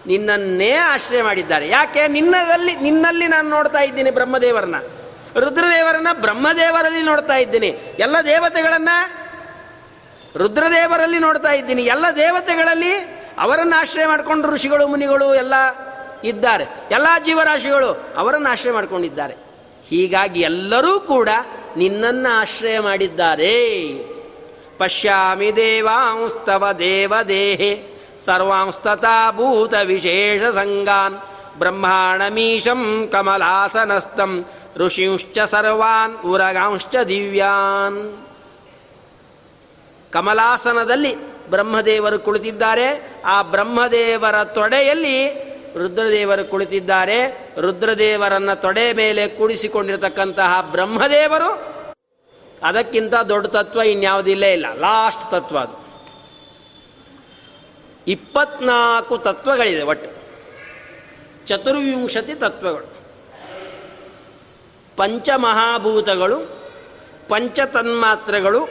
[0.08, 1.70] ನಿನ್ನನ್ನೇ ಆಶ್ರಯ ಮಾಡಿದ್ದಾರೆ.
[1.70, 2.08] ಯಾಕೆ?
[2.08, 4.76] ನಿನ್ನದಲ್ಲಿ, ನಿನ್ನಲ್ಲಿ ನಾನು ನೋಡ್ತಾ ಇದ್ದೀನಿ ಬ್ರಹ್ಮದೇವರನ್ನ.
[5.40, 7.68] ರುದ್ರದೇವರನ್ನ ಬ್ರಹ್ಮದೇವರಲ್ಲಿ ನೋಡ್ತಾ ಇದ್ದೀನಿ.
[8.00, 8.90] ಎಲ್ಲ ದೇವತೆಗಳನ್ನ
[10.38, 11.84] ರುದ್ರದೇವರಲ್ಲಿ ನೋಡ್ತಾ ಇದ್ದೀನಿ.
[11.84, 12.94] ಎಲ್ಲ ದೇವತೆಗಳಲ್ಲಿ
[13.40, 15.54] ಅವರನ್ನು ಆಶ್ರಯ ಮಾಡಿಕೊಂಡು ಋಷಿಗಳು, ಮುನಿಗಳು ಎಲ್ಲ
[16.24, 16.64] ಇದ್ದಾರೆ.
[16.92, 19.34] ಎಲ್ಲ ಜೀವರಾಶಿಗಳು ಅವರನ್ನು ಆಶ್ರಯ ಮಾಡಿಕೊಂಡಿದ್ದಾರೆ.
[19.88, 21.30] ಹೀಗಾಗಿ ಎಲ್ಲರೂ ಕೂಡ
[21.78, 23.80] ನಿನ್ನನ್ನು ಆಶ್ರಯ ಮಾಡಿದ್ದಾರೆ.
[24.78, 27.95] ಪಶ್ಯಾಮಿ ದೇವಾಂಸ್ತವ ದೇವದೇಹೆ.
[28.22, 31.18] ಸರ್ವಾಂಸ್ತತಾ ಭೂತ ವಿಶೇಷ ಸಂಗಾನ್
[31.58, 34.46] ಬ್ರಹ್ಮಾಣಮೀಶಂ ಕಮಲಾಸನಸ್ತಂ
[34.78, 38.26] ಋಷಿಂಶ್ಚ ಸರ್ವಾನ್ ಉರಗಾಂಶ್ಚ ದಿವ್ಯಾನ್.
[40.12, 43.16] ಕಮಲಾಸನದಲ್ಲಿ ಬ್ರಹ್ಮದೇವರು ಕುಳಿತಿದ್ದಾರೆ.
[43.26, 45.30] ಆ ಬ್ರಹ್ಮದೇವರ ತೊಡೆಯಲ್ಲಿ
[45.78, 47.52] ರುದ್ರದೇವರು ಕುಳಿತಿದ್ದಾರೆ.
[47.60, 51.76] ರುದ್ರದೇವರನ್ನ ತೊಡೆ ಮೇಲೆ ಕೂಡಿಸಿಕೊಂಡಿರತಕ್ಕಂತಹ ಬ್ರಹ್ಮದೇವರು
[52.64, 54.66] ಅದಕ್ಕಿಂತ ದೊಡ್ಡ ತತ್ವ ಇನ್ಯಾವುದಿಲ್ಲೇ ಇಲ್ಲ.
[54.80, 55.85] ಲಾಸ್ಟ್ ತತ್ವ ಅದು.
[58.08, 60.26] ಇಪ್ಪತ್ನಾಲ್ಕು ತತ್ವಗಳಿದೆ ಒಟ್ಟು.
[61.48, 62.96] ಚತುರ್ವಿಂಶತಿ ತತ್ವಗಳು.
[64.98, 66.40] ಪಂಚಮಹಾಭೂತಗಳು,
[67.30, 68.68] ಪಂಚತನ್ಮಾತ್ರೆಗಳು,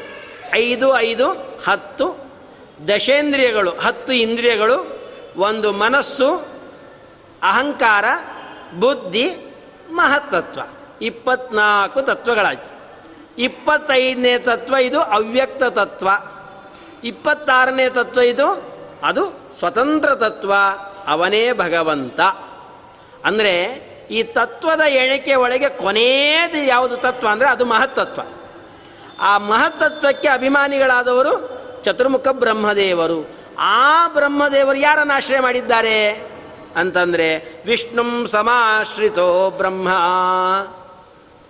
[0.53, 1.29] ಐದು ಐದು
[1.67, 2.33] ಹತ್ತು
[2.89, 5.01] ದಶೇಂದ್ರಿಯಗಳು, ಹತ್ತು ಇಂದ್ರಿಯಗಳು,
[5.37, 6.37] ಒಂದು ಮನಸ್ಸು,
[7.43, 8.05] ಅಹಂಕಾರ,
[8.79, 9.55] ಬುದ್ಧಿ,
[9.91, 10.61] ಮಹತ್ತತ್ವ.
[11.03, 12.75] ಇಪ್ಪತ್ನಾಲ್ಕು ತತ್ವಗಳಾಯಿತು.
[13.39, 16.09] ಇಪ್ಪತ್ತೈದನೇ ತತ್ವ ಇದು ಅವ್ಯಕ್ತ ತತ್ವ.
[17.05, 18.74] ಇಪ್ಪತ್ತಾರನೇ ತತ್ವ ಇದು
[19.05, 20.55] ಅದು ಸ್ವತಂತ್ರ ತತ್ವ,
[21.07, 22.21] ಅವನೇ ಭಗವಂತ.
[23.25, 23.55] ಅಂದರೆ
[24.11, 28.23] ಈ ತತ್ವದ ಎಣಿಕೆ ಒಳಗೆ ಕೊನೆಯದು ಯಾವುದು ತತ್ವ ಅಂದರೆ ಅದು ಮಹತ್ತತ್ವ
[29.21, 31.35] ಆ ಮಹತ್ತತ್ವಕ್ಕೆ ಅಭಿಮಾನಿಗಳಾದವರು
[31.83, 33.31] ಚತುರ್ಮುಖ ಬ್ರಹ್ಮದೇವರು.
[33.59, 36.09] ಆ ಬ್ರಹ್ಮದೇವರು ಯಾರನ್ನು ಆಶ್ರಯ ಮಾಡಿದ್ದಾರೆ?
[36.77, 37.29] ಅಂತಂದರೆ
[37.67, 39.89] ವಿಷ್ಣುಂ ಸಮಾಶ್ರಿತೋ ಬ್ರಹ್ಮ.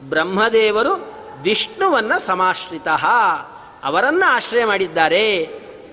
[0.09, 0.93] ಬ್ರಹ್ಮದೇವರು
[1.43, 2.89] ವಿಷ್ಣುವನ್ನು ಸಮಾಶ್ರಿತ,
[3.85, 5.45] ಅವರನ್ನು ಆಶ್ರಯ ಮಾಡಿದ್ದಾರೆ.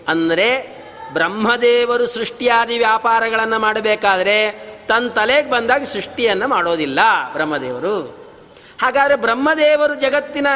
[0.08, 0.81] ಅಂದರೆ
[1.14, 4.52] ಬ್ರಹ್ಮದೇವರು ಸೃಷ್ಟಿಯಾದಿ ವ್ಯಾಪಾರಗಳನ್ನು ಮಾಡಬೇಕಾದ್ರೆ
[4.88, 7.00] ತನ್ನ ತಲೆಗೆ ಬಂದಾಗ ಸೃಷ್ಟಿಯನ್ನು ಮಾಡೋದಿಲ್ಲ
[7.34, 8.22] ಬ್ರಹ್ಮದೇವರು.
[8.82, 10.48] ಹಾಗಾದರೆ ಬ್ರಹ್ಮದೇವರು ಜಗತ್ತಿನ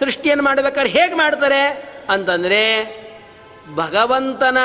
[0.00, 1.94] ಸೃಷ್ಟಿಯನ್ನು ಮಾಡಬೇಕಾದ್ರೆ ಹೇಗೆ ಮಾಡ್ತಾರೆ?
[2.10, 2.62] ಅಂತಂದರೆ
[3.74, 4.58] ಭಗವಂತನ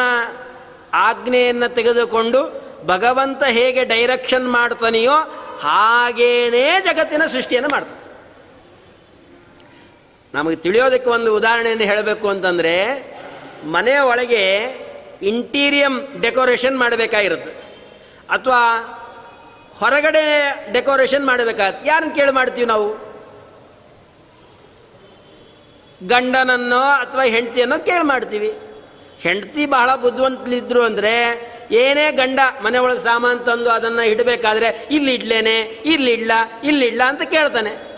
[0.93, 5.13] ಆಜ್ಞೆಯನ್ನು ತೆಗೆದುಕೊಂಡು ಭಗವಂತ ಹೇಗೆ ಡೈರೆಕ್ಷನ್ ಮಾಡ್ತಾನೆಯೋ
[5.59, 7.99] ಹಾಗೇನೇ ಜಗತ್ತಿನ ಸೃಷ್ಟಿಯನ್ನು ಮಾಡ್ತಾನೆ.
[10.33, 12.75] ನಮಗೆ ತಿಳಿಯೋದಕ್ಕೆ ಒಂದು ಉದಾಹರಣೆಯನ್ನು ಹೇಳಬೇಕು ಅಂತಂದರೆ
[13.71, 14.73] ಮನೆಯ ಒಳಗೆ
[15.21, 17.51] ಇಂಟೀರಿಯಂ ಡೆಕೋರೇಷನ್ ಮಾಡಬೇಕಾಗಿರುತ್ತೆ.
[18.29, 18.61] ಅಥವಾ
[19.79, 20.23] ಹೊರಗಡೆ
[20.73, 21.89] ಡೆಕೋರೇಷನ್ ಮಾಡಬೇಕಾಗತ್ತೆ.
[21.89, 23.09] ಯಾರನ್ನು ಕೇಳಿ ಮಾಡ್ತೀವಿ ನಾವು?
[26.07, 28.53] ಗಂಡನನ್ನೋ ಅಥವಾ ಹೆಂಡತಿಯನ್ನೋ ಕೇಳಿ ಮಾಡ್ತೀವಿ.
[29.19, 31.13] ಹೆಂಡತಿ ಬಹಳ ಬುದ್ಧಿವಂತಲಿದ್ರು ಅಂದರೆ
[31.71, 36.31] ಏನೇ ಗಂಡ ಮನೆ ಒಳಗೆ ಸಾಮಾನು ತಂದು ಅದನ್ನು ಇಡಬೇಕಾದ್ರೆ ಇಲ್ಲಿ ಇಡ್ಲೇನೆ, ಇಲ್ಲಿ ಇಡ್ಲ
[36.63, 37.88] ಇಲ್ಲಿ ಇಡ್ಲ ಅಂತ ಕೇಳ್ತಾನೆ.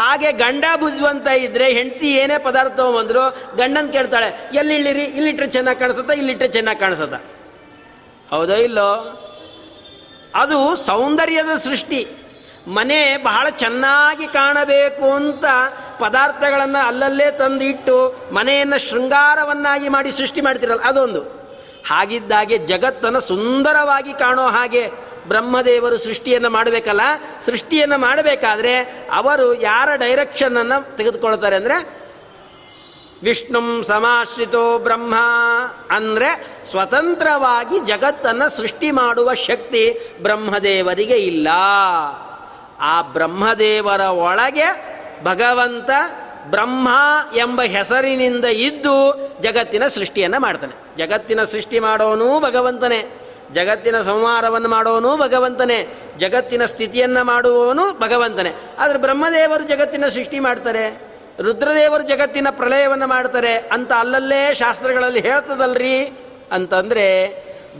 [0.00, 3.22] ಹಾಗೆ ಗಂಡ ಬುದ್ಧಿವಂತ ಇದ್ರೆ ಹೆಂಡತಿ ಏನೇ ಪದಾರ್ಥ ತೊಗೊಂಬಂದ್ರು
[3.60, 4.28] ಗಂಡನ ಕೇಳ್ತಾಳೆ,
[4.58, 6.14] ಎಲ್ಲಿ ಇಲ್ಲಿರಿ ಇಲ್ಲಿಟ್ರೆ ಚೆನ್ನಾಗಿ ಕಾಣಿಸುತ್ತಾ?
[6.20, 7.18] ಇಲ್ಲಿಟ್ರೆ ಚೆನ್ನಾಗಿ ಕಾಣಿಸುತ್ತಾ?
[8.32, 8.90] ಹೌದೋ ಇಲ್ಲೋ?
[10.42, 12.00] ಅದು ಸೌಂದರ್ಯದ ಸೃಷ್ಟಿ.
[12.76, 15.44] ಮನೆ ಬಹಳ ಚೆನ್ನಾಗಿ ಕಾಣಬೇಕು ಅಂತ
[15.98, 17.96] ಪದಾರ್ಥಗಳನ್ನು ಅಲ್ಲಲ್ಲೇ ತಂದು ಇಟ್ಟು
[18.34, 21.22] ಮನೆಯನ್ನು ಶೃಂಗಾರವನ್ನಾಗಿ ಮಾಡಿ ಸೃಷ್ಟಿ ಮಾಡ್ತಿರಲ್ಲ, ಅದೊಂದು.
[21.90, 24.84] ಹಾಗಿದ್ದಾಗೆ ಜಗತ್ತನ್ನು ಸುಂದರವಾಗಿ ಕಾಣೋ ಹಾಗೆ
[25.28, 27.04] ಬ್ರಹ್ಮದೇವರು ಸೃಷ್ಟಿಯನ್ನು ಮಾಡಬೇಕಲ್ಲ,
[27.44, 28.74] ಸೃಷ್ಟಿಯನ್ನು ಮಾಡಬೇಕಾದ್ರೆ
[29.12, 31.76] ಅವರು ಯಾರ ಡೈರೆಕ್ಷನನ್ನು ತೆಗೆದುಕೊಳ್ತಾರೆ ಅಂದರೆ,
[33.22, 35.14] ವಿಷ್ಣು ಸಮಾಶ್ರಿತೋ ಬ್ರಹ್ಮ
[35.90, 36.28] ಅಂದರೆ
[36.70, 39.84] ಸ್ವತಂತ್ರವಾಗಿ ಜಗತ್ತನ್ನು ಸೃಷ್ಟಿ ಮಾಡುವ ಶಕ್ತಿ
[40.22, 41.48] ಬ್ರಹ್ಮದೇವರಿಗೆ ಇಲ್ಲ.
[42.80, 44.68] ಆ ಬ್ರಹ್ಮದೇವರ ಒಳಗೆ
[45.24, 45.90] ಭಗವಂತ
[46.46, 46.88] ಬ್ರಹ್ಮ
[47.36, 48.96] ಎಂಬ ಹೆಸರಿನಿಂದ ಇದ್ದು
[49.42, 50.74] ಜಗತ್ತಿನ ಸೃಷ್ಟಿಯನ್ನು ಮಾಡ್ತಾನೆ.
[50.98, 53.00] ಜಗತ್ತಿನ ಸೃಷ್ಟಿ ಮಾಡೋನೂ ಭಗವಂತನೇ.
[53.52, 55.86] ಜಗತ್ತಿನ ಸಂಹಾರವನ್ನು ಮಾಡುವವನು ಭಗವಂತನೇ,
[56.18, 58.52] ಜಗತ್ತಿನ ಸ್ಥಿತಿಯನ್ನು ಮಾಡುವವನು ಭಗವಂತನೇ.
[58.78, 61.00] ಆದರೆ ಬ್ರಹ್ಮದೇವರು ಜಗತ್ತಿನ ಸೃಷ್ಟಿ ಮಾಡ್ತಾರೆ,
[61.40, 66.18] ರುದ್ರದೇವರು ಜಗತ್ತಿನ ಪ್ರಳಯವನ್ನು ಮಾಡ್ತಾರೆ ಅಂತ ಅಲ್ಲಲ್ಲೇ ಶಾಸ್ತ್ರಗಳಲ್ಲಿ ಹೇಳ್ತದಲ್ರಿ
[66.52, 67.06] ಅಂತಂದರೆ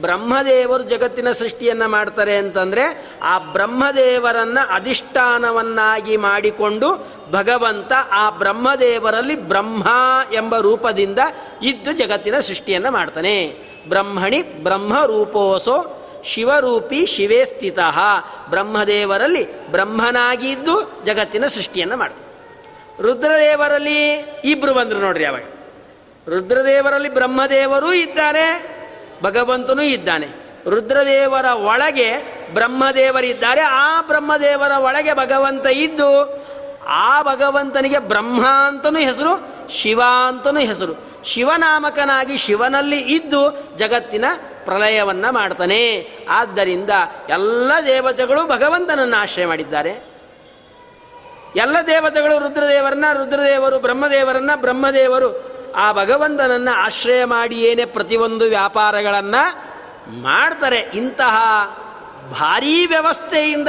[0.00, 9.86] ಬ್ರಹ್ಮದೇವರು ಜಗತ್ತಿನ ಸೃಷ್ಟಿಯನ್ನು ಮಾಡ್ತಾರೆ ಅಂತಂದರೆ ಆ ಬ್ರಹ್ಮದೇವರನ್ನು ಅಧಿಷ್ಠಾನವನ್ನಾಗಿ ಮಾಡಿಕೊಂಡು ಭಗವಂತ ಆ ಬ್ರಹ್ಮದೇವರಲ್ಲಿ ಬ್ರಹ್ಮ
[10.32, 11.18] ಎಂಬ ರೂಪದಿಂದ
[11.62, 13.58] ಇದ್ದು ಜಗತ್ತಿನ ಸೃಷ್ಟಿಯನ್ನು ಮಾಡ್ತಾನೆ.
[13.88, 17.78] ಬ್ರಹ್ಮಣಿ ಬ್ರಹ್ಮ ರೂಪೋಸೋ ಶಿವರೂಪಿ ಶಿವೇ ಸ್ಥಿತ.
[18.50, 22.26] ಬ್ರಹ್ಮದೇವರಲ್ಲಿ ಬ್ರಹ್ಮನಾಗಿದ್ದು ಜಗತ್ತಿನ ಸೃಷ್ಟಿಯನ್ನು ಮಾಡ್ತಾನೆ.
[23.02, 25.42] ರುದ್ರದೇವರಲ್ಲಿ ಇಬ್ಬರು ಬಂದರು ನೋಡ್ರಿ ಅವಾಗ.
[26.28, 28.75] ರುದ್ರದೇವರಲ್ಲಿ ಬ್ರಹ್ಮದೇವರೂ ಇದ್ದಾರೆ
[29.22, 30.46] ಭಗವಂತನೂ ಇದ್ದಾನೆ.
[30.68, 32.12] ರುದ್ರದೇವರ ಒಳಗೆ
[32.54, 33.60] ಬ್ರಹ್ಮದೇವರಿದ್ದಾರೆ.
[33.60, 36.46] ಆ ಬ್ರಹ್ಮದೇವರ ಒಳಗೆ ಭಗವಂತ ಇದ್ದು,
[36.86, 41.06] ಆ ಭಗವಂತನಿಗೆ ಬ್ರಹ್ಮ ಅಂತನೂ ಹೆಸರು, ಶಿವ ಅಂತನೂ ಹೆಸರು.
[41.24, 44.24] ಶಿವನಾಮಕನಾಗಿ ಶಿವನಲ್ಲಿ ಇದ್ದು ಜಗತ್ತಿನ
[44.64, 46.10] ಪ್ರಲಯವನ್ನು ಮಾಡ್ತಾನೆ.
[46.28, 46.90] ಆದ್ದರಿಂದ
[47.28, 50.16] ಎಲ್ಲ ದೇವತೆಗಳು ಭಗವಂತನನ್ನು ಆಶ್ರಯ ಮಾಡಿದ್ದಾರೆ.
[51.56, 59.42] ಎಲ್ಲ ದೇವತೆಗಳು ರುದ್ರದೇವರನ್ನ, ರುದ್ರದೇವರು ಬ್ರಹ್ಮದೇವರನ್ನ, ಬ್ರಹ್ಮದೇವರು ಆ ಭಗವಂತನನ್ನು ಆಶ್ರಯ ಮಾಡಿ ಏನೇ ಪ್ರತಿಯೊಂದು ವ್ಯಾಪಾರಗಳನ್ನು
[60.20, 61.36] ಮಾಡ್ತಾರೆ, ಇಂತಹ
[62.30, 63.68] ಭಾರೀ ವ್ಯವಸ್ಥೆಯಿಂದ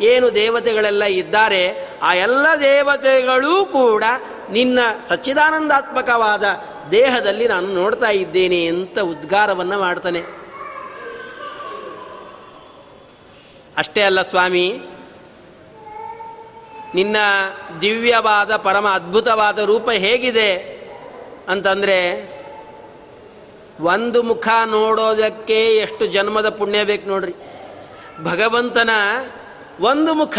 [0.00, 4.04] ಏನು ದೇವತೆಗಳೆಲ್ಲ ಇದ್ದಾರೆ, ಆ ಎಲ್ಲ ದೇವತೆಗಳೂ ಕೂಡ
[4.50, 4.78] ನಿನ್ನ
[5.08, 6.44] ಸಚ್ಚಿದಾನಂದಾತ್ಮಕವಾದ
[6.90, 10.22] ದೇಹದಲ್ಲಿ ನಾನು ನೋಡ್ತಾ ಇದ್ದೇನೆ ಅಂತ ಉದ್ಗಾರವನ್ನು ಮಾಡ್ತಾನೆ.
[13.76, 14.80] ಅಷ್ಟೇ ಅಲ್ಲ ಸ್ವಾಮಿ,
[16.94, 17.16] ನಿನ್ನ
[17.80, 20.81] ದಿವ್ಯವಾದ ಪರಮ ಅದ್ಭುತವಾದ ರೂಪ ಹೇಗಿದೆ?
[21.48, 22.32] ಅಂತಂದರೆ
[23.80, 27.34] ಒಂದು ಮುಖ ನೋಡೋದಕ್ಕೆ ಎಷ್ಟು ಜನ್ಮದ ಪುಣ್ಯ ಬೇಕು ನೋಡ್ರಿ.
[28.24, 28.90] ಭಗವಂತನ
[29.80, 30.38] ಒಂದು ಮುಖ.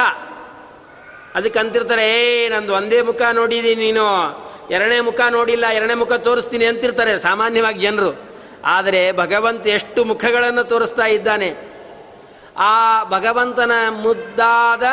[1.36, 4.06] ಅದಕ್ಕೆ ಅಂತಿರ್ತಾರೆ, ಏ, ನಂದು ಒಂದೇ ಮುಖ ನೋಡಿದ್ದೀನಿ ನೀನು.
[4.72, 8.34] ಎರಡನೇ ಮುಖ ನೋಡಿಲ್ಲ, ಎರಡನೇ ಮುಖ ತೋರಿಸ್ತೀನಿ ಅಂತಿರ್ತಾರೆ ಸಾಮಾನ್ಯವಾಗಿ ಜನರು.
[8.66, 11.56] ಆದರೆ ಭಗವಂತ ಎಷ್ಟು ಮುಖಗಳನ್ನು ತೋರಿಸ್ತಾ ಇದ್ದಾನೆ.
[12.58, 14.84] ಆ ಭಗವಂತನ ಮುದ್ದಾದ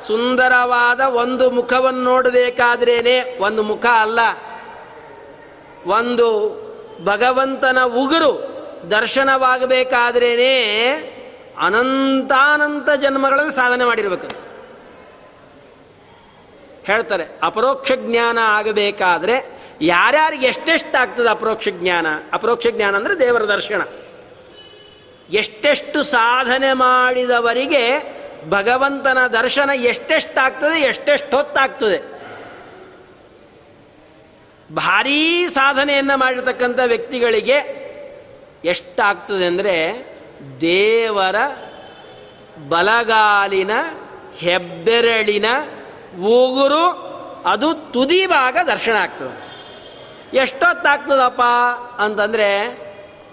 [0.00, 4.18] ಸುಂದರವಾದ ಒಂದು ಮುಖವನ್ನು ನೋಡಬೇಕಾದ್ರೇನೆ ಒಂದು ಮುಖ ಅಲ್ಲ.
[5.88, 6.28] ಒಂದು
[7.04, 8.32] ಭಗವಂತನ ಉಗುರು
[8.90, 10.54] ದರ್ಶನವಾಗಬೇಕಾದ್ರೇ
[11.60, 14.28] ಅನಂತಾನಂತ ಜನ್ಮಗಳಲ್ಲಿ ಸಾಧನೆ ಮಾಡಿರ್ಬೇಕು.
[16.86, 19.36] ಹೇಳ್ತಾರೆ, ಅಪರೋಕ್ಷ ಜ್ಞಾನ ಆಗಬೇಕಾದ್ರೆ
[19.82, 22.06] ಯಾರ್ಯಾರಿಗೆ ಎಷ್ಟೆಷ್ಟು ಆಗ್ತದೆ ಅಪರೋಕ್ಷ ಜ್ಞಾನ?
[22.32, 23.82] ಅಪರೋಕ್ಷ ಜ್ಞಾನ ಅಂದರೆ ದೇವರ ದರ್ಶನ.
[25.30, 27.84] ಎಷ್ಟೆಷ್ಟು ಸಾಧನೆ ಮಾಡಿದವರಿಗೆ
[28.50, 32.17] ಭಗವಂತನ ದರ್ಶನ ಎಷ್ಟೆಷ್ಟಾಗ್ತದೆ ಎಷ್ಟೆಷ್ಟು ಹೊತ್ತಾಗ್ತದೆ?
[34.74, 37.78] ಭಾರೀ ಸಾಧನೆಯನ್ನು ಮಾಡಿರ್ತಕ್ಕಂಥ ವ್ಯಕ್ತಿಗಳಿಗೆ
[38.64, 39.74] ಎಷ್ಟಾಗ್ತದೆ ಅಂದರೆ
[40.60, 41.36] ದೇವರ
[42.68, 43.70] ಬಲಗಾಲಿನ
[44.38, 45.46] ಹೆಬ್ಬೆರಳಿನ
[46.18, 47.08] ಉಗುರು
[47.46, 49.48] ಅದು ತುದಿ ಭಾಗ ದರ್ಶನ ಆಗ್ತದೆ.
[50.36, 51.42] ಎಷ್ಟೊತ್ತಾಗ್ತದಪ್ಪ
[52.02, 52.78] ಅಂತಂದರೆ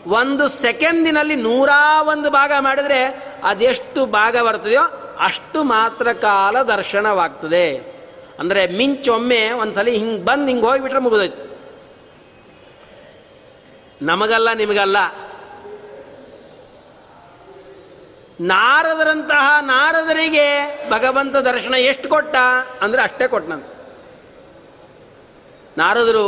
[0.08, 1.70] ಒಂದು ಸೆಕೆಂಡಿನಲ್ಲಿ ನೂರ
[2.02, 4.82] ಒಂದು ಭಾಗ ಮಾಡಿದರೆ ಅದೆಷ್ಟು ಭಾಗ ಬರ್ತದೆಯೋ
[5.20, 7.95] ಅಷ್ಟು ಮಾತ್ರ ಕಾಲ ದರ್ಶನವಾಗ್ತದೆ.
[8.40, 11.44] ಅಂದರೆ ಮಿಂಚೊಮ್ಮೆ ಒಂದ್ಸಲ ಹಿಂಗೆ ಬಂದು ಹಿಂಗೆ ಹೋಗಿಬಿಟ್ರೆ ಮುಗಿದೋಯ್ತು.
[14.02, 14.98] ನಮಗಲ್ಲ, ನಿಮಗಲ್ಲ.
[18.42, 20.48] ನಾರದರಂತಹ ನಾರದರಿಗೆ
[20.90, 22.36] ಭಗವಂತ ದರ್ಶನ ಎಷ್ಟು ಕೊಟ್ಟ?
[22.82, 23.66] ಅಂದರೆ ಅಷ್ಟೇ ಕೊಟ್ಟನಂತ
[25.78, 26.28] ನಾರದರು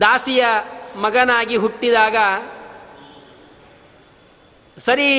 [0.00, 0.44] ದಾಸಿಯ
[0.96, 2.16] ಮಗನಾಗಿ ಹುಟ್ಟಿದಾಗ
[4.78, 5.10] ಸರಿ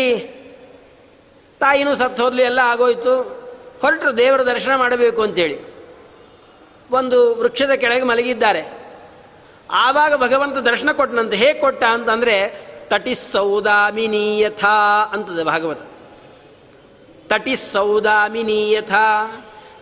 [1.60, 3.43] ತಾಯಿನೂ ಸತ್ತು ಹೋದ್ಲಿ, ಎಲ್ಲ ಆಗೋಯ್ತು.
[3.84, 5.58] ಹೊರಟರು ದೇವರ ದರ್ಶನ ಮಾಡಬೇಕು ಅಂತೇಳಿ.
[6.92, 8.62] ಒಂದು ವೃಕ್ಷದ ಕೆಳಗೆ ಮಲಗಿದ್ದಾರೆ.
[9.72, 12.36] ಆವಾಗ ಭಗವಂತ ದರ್ಶನ ಕೊಟ್ಟನಂತೆ, ಹೇಗೆ ಕೊಟ್ಟ ಅಂತಂದರೆ
[12.88, 13.14] ತಟಿ
[14.40, 14.78] ಯಥಾ
[15.12, 15.82] ಅಂತದೆ ಭಾಗವತ.
[17.28, 17.56] ತಟಿ
[18.72, 19.08] ಯಥಾ.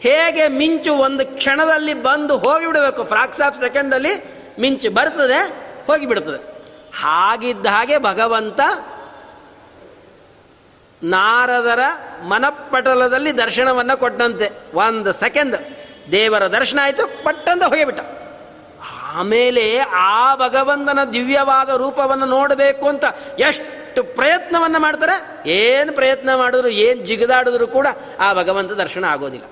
[0.02, 4.14] ಹೇಗೆ ಮಿಂಚು ಒಂದು ಕ್ಷಣದಲ್ಲಿ ಬಂದು ಹೋಗಿಬಿಡಬೇಕು, ಫ್ರಾಕ್ಸ್ ಆಫ್ ಸೆಕೆಂಡಲ್ಲಿ
[4.60, 5.40] ಮಿಂಚು ಬರ್ತದೆ,
[5.88, 6.40] ಹೋಗಿಬಿಡ್ತದೆ.
[7.02, 8.62] ಹಾಗಿದ್ದ ಹಾಗೆ ಭಗವಂತ
[11.04, 11.80] ನಾರದರ
[12.24, 14.52] ಮನಪಟಲದಲ್ಲಿ ದರ್ಶನವನ್ನು ಕೊಟ್ಟಂತೆ.
[14.74, 15.56] ಒಂದು ಸೆಕೆಂಡ್
[16.12, 18.00] ದೇವರ ದರ್ಶನ ಆಯಿತು, ಪಟ್ಟಂತ ಹೋಗಿಬಿಟ್ಟ.
[19.04, 23.06] ಆಮೇಲೆ ಆ ಭಗವಂತನ ದಿವ್ಯವಾದ ರೂಪವನ್ನು ನೋಡಬೇಕು ಅಂತ
[23.38, 25.46] ಎಷ್ಟು ಪ್ರಯತ್ನವನ್ನು ಮಾಡ್ತಾರೆ.
[25.48, 27.88] ಏನು ಪ್ರಯತ್ನ ಮಾಡಿದ್ರು, ಏನು ಜಿಗಿದಾಡಿದ್ರು ಕೂಡ
[28.20, 29.46] ಆ ಭಗವಂತ ದರ್ಶನ ಆಗೋದಿಲ್ಲ.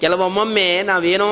[0.00, 1.30] ಕೆಲವೊಮ್ಮೊಮ್ಮೆ ನಾವೇನೋ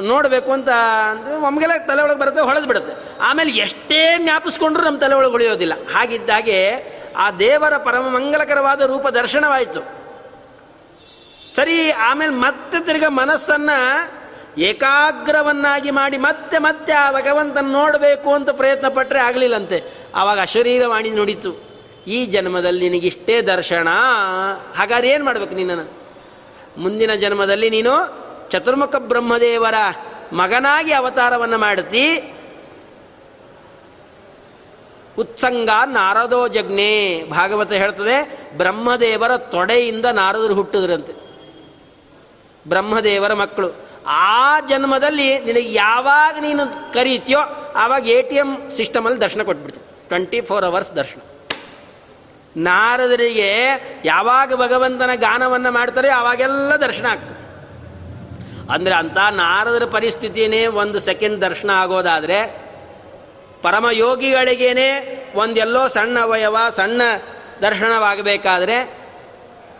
[0.00, 0.68] ನೋಡಬೇಕು ಅಂತ
[1.10, 2.92] ಅಂದರೆ ಒಮ್ಮೆಲ್ಲ ತಲೆ ಒಳಗೆ ಬರುತ್ತೆ, ಹೊಳೆದು ಬಿಡುತ್ತೆ.
[3.20, 5.72] ಆಮೇಲೆ ಎಷ್ಟೇ ಜ್ಞಾಪಿಸ್ಕೊಂಡ್ರೂ ನಮ್ಮ ತಲೆ ಒಳಗೆ ಉಳಿಯೋದಿಲ್ಲ.
[5.94, 9.80] ಹಾಗಿದ್ದಾಗೆ ಆ ದೇವರ ಪರಮ ಮಂಗಲಕರವಾದ ರೂಪ ದರ್ಶನವಾಯಿತು.
[11.56, 14.20] ಸರಿ, ಆಮೇಲೆ ಮತ್ತೆ ತಿರ್ಗ ಮನಸ್ಸನ್ನು
[14.60, 19.84] ಏಕಾಗ್ರವನ್ನಾಗಿ ಮಾಡಿ ಮತ್ತೆ ಮತ್ತೆ ಆ ಭಗವಂತನ ನೋಡಬೇಕು ಅಂತ ಪ್ರಯತ್ನ ಪಟ್ಟರೆ ಆಗಲಿಲ್ಲಂತೆ.
[20.14, 21.70] ಆವಾಗ ಅಶರೀರವಾಣಿ ನುಡಿತು.
[22.06, 23.88] ಈ ಜನ್ಮದಲ್ಲಿ ನಿನಗಿಷ್ಟೇ ದರ್ಶನ.
[24.76, 26.00] ಹಾಗಾದ್ರೆ ಏನು ಮಾಡಬೇಕು ನಿನ್ನನ್ನು?
[26.80, 29.74] ಮುಂದಿನ ಜನ್ಮದಲ್ಲಿ ನೀನು ಚತುರ್ಮುಖ ಬ್ರಹ್ಮದೇವರ
[30.32, 32.34] ಮಗನಾಗಿ ಅವತಾರವನ್ನು ಮಾಡುತ್ತಿ
[35.22, 36.90] ಉತ್ಸಂಗ ನಾರದೋ ಜಗ್ನೆ
[37.36, 38.16] ಭಾಗವತ ಹೇಳ್ತದೆ,
[38.60, 41.14] ಬ್ರಹ್ಮದೇವರ ತೊಡೆಯಿಂದ ನಾರದರು ಹುಟ್ಟಿದ್ರಂತೆ.
[42.72, 43.68] ಬ್ರಹ್ಮದೇವರ ಮಕ್ಕಳು.
[44.06, 46.62] ಆ ಜನ್ಮದಲ್ಲಿ ನಿನಗೆ ಯಾವಾಗ ನೀನು
[46.96, 47.42] ಕರೀತೀಯೋ,
[47.82, 51.20] ಆವಾಗ ಎ ಟಿ ಎಂ ಸಿಸ್ಟಮಲ್ಲಿ ದರ್ಶನ ಕೊಟ್ಬಿಡ್ತೀವಿ ಟ್ವೆಂಟಿ ಫೋರ್ ಅವರ್ಸ್ ದರ್ಶನ.
[52.68, 53.50] ನಾರದರಿಗೆ
[54.04, 57.38] ಯಾವಾಗ ಭಗವಂತನ ಗಾನವನ್ನು ಮಾಡ್ತಾರೆ, ಆವಾಗೆಲ್ಲ ದರ್ಶನ ಆಗ್ತದೆ.
[58.74, 62.38] ಅಂದರೆ ಅಂಥ ನಾರದರ ಪರಿಸ್ಥಿತಿಯೇ ಒಂದು ಸೆಕೆಂಡ್ ದರ್ಶನ ಆಗೋದಾದರೆ
[63.62, 67.02] ಪರಮಯೋಗಿಗಳಿಗೇನೆ ಒಂದೆಲ್ಲೋ ಸಣ್ಣ ಅವಯವ, ಸಣ್ಣ
[67.62, 68.98] ದರ್ಶನವಾಗಬೇಕಾದ್ರೆ,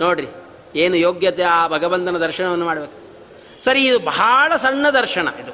[0.00, 0.26] ನೋಡ್ರಿ,
[0.74, 3.00] ಏನು ಯೋಗ್ಯತೆ ಆ ಭಗವಂತನ ದರ್ಶನವನ್ನು ಮಾಡಬೇಕು.
[3.64, 5.52] ಸರಿ, ಇದು ಬಹಳ ಸಣ್ಣ ದರ್ಶನ ಇದು.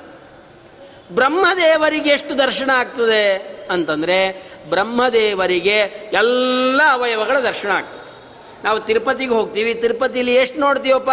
[1.14, 3.34] ಬ್ರಹ್ಮದೇವರಿಗೆ ಎಷ್ಟು ದರ್ಶನ ಆಗ್ತದೆ
[3.70, 5.78] ಅಂತಂದರೆ, ಬ್ರಹ್ಮದೇವರಿಗೆ
[6.12, 8.06] ಎಲ್ಲ ಅವಯವಗಳ ದರ್ಶನ ಆಗ್ತದೆ.
[8.64, 11.10] ನಾವು ತಿರುಪತಿಗೆ ಹೋಗ್ತೀವಿ, ತಿರುಪತಿಲಿ ಎಷ್ಟು ನೋಡ್ತೀವಪ್ಪ?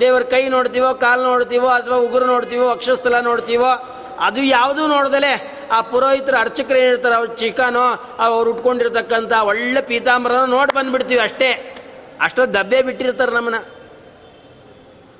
[0.00, 5.58] ದೇವರ ಕೈ ನೋಡ್ತೀವೋ, ಕಾಲು ನೋಡ್ತೀವೋ, ಅಥವಾ ಉಗುರು ನೋಡ್ತೀವೋ, ಅಕ್ಷಸ್ಥಲ ನೋಡ್ತೀವೋ ಅದು ಯಾವುದೂ ನೋಡ್ದಲೆ?
[5.72, 11.72] ಆ ಪುರೋಹಿತರು ಅರ್ಚಕರು ಏನಿರ್ತಾರೆ ಅವ್ರು ಚಿಕನೋ, ಅವ್ರು ಉಟ್ಕೊಂಡಿರ್ತಕ್ಕಂಥ ಒಳ್ಳೆ ಪೀತಾಂಬರನೋ ನೋಡಿ ಬಂದ್ಬಿಡ್ತೀವಿ ಅಷ್ಟೇ.
[12.20, 13.64] ಅಷ್ಟೋ ದಬ್ಬೆ ಬಿಟ್ಟಿರ್ತಾರೆ ನಮ್ಮನ್ನ.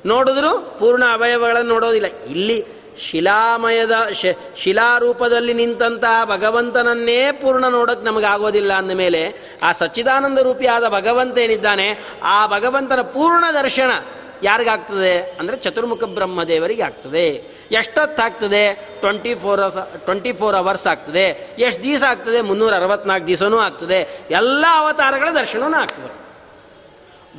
[0.06, 2.06] ನೋಡಿದ್ರು ಪೂರ್ಣ ಅವಯವಗಳನ್ನು ನೋಡೋದಿಲ್ಲ.
[2.30, 2.66] ಇಲ್ಲಿ
[2.98, 4.08] ಶಿಲಾಮಯದ
[4.56, 11.98] ಶಿಲಾರೂಪದಲ್ಲಿ ನಿಂತಹ ಭಗವಂತನನ್ನೇ ಪೂರ್ಣ ನೋಡೋಕೆ ನಮಗೆ ಆಗೋದಿಲ್ಲ ಅಂದ ಮೇಲೆ ಆ ಸಚ್ಚಿದಾನಂದ ರೂಪಿಯಾದ ಭಗವಂತ ಏನಿದ್ದಾನೆ?
[12.22, 13.90] ಆ ಭಗವಂತನ ಪೂರ್ಣ ದರ್ಶನ.
[14.42, 15.36] ಯಾರಿಗಾಗ್ತದೆ?
[15.40, 17.28] ಅಂದರೆ ಚತುರ್ಮುಖ ಬ್ರಹ್ಮದೇವರಿಗೆ ಆಗ್ತದೆ.
[17.70, 21.56] ಎಷ್ಟೊತ್ತಾಗ್ತದೆ twenty four hours twenty four hours ಆಗ್ತದೆ.
[21.58, 22.40] ಎಷ್ಟು ದಿವಸ ಆಗ್ತದೆ?
[22.40, 24.26] ಮುನ್ನೂರ ಅರವತ್ನಾಲ್ಕು ದಿವಸನೂ ಆಗ್ತದೆ.
[24.30, 26.26] ಎಲ್ಲ ಅವತಾರಗಳ ದರ್ಶನವೂ ಆಗ್ತದೆ.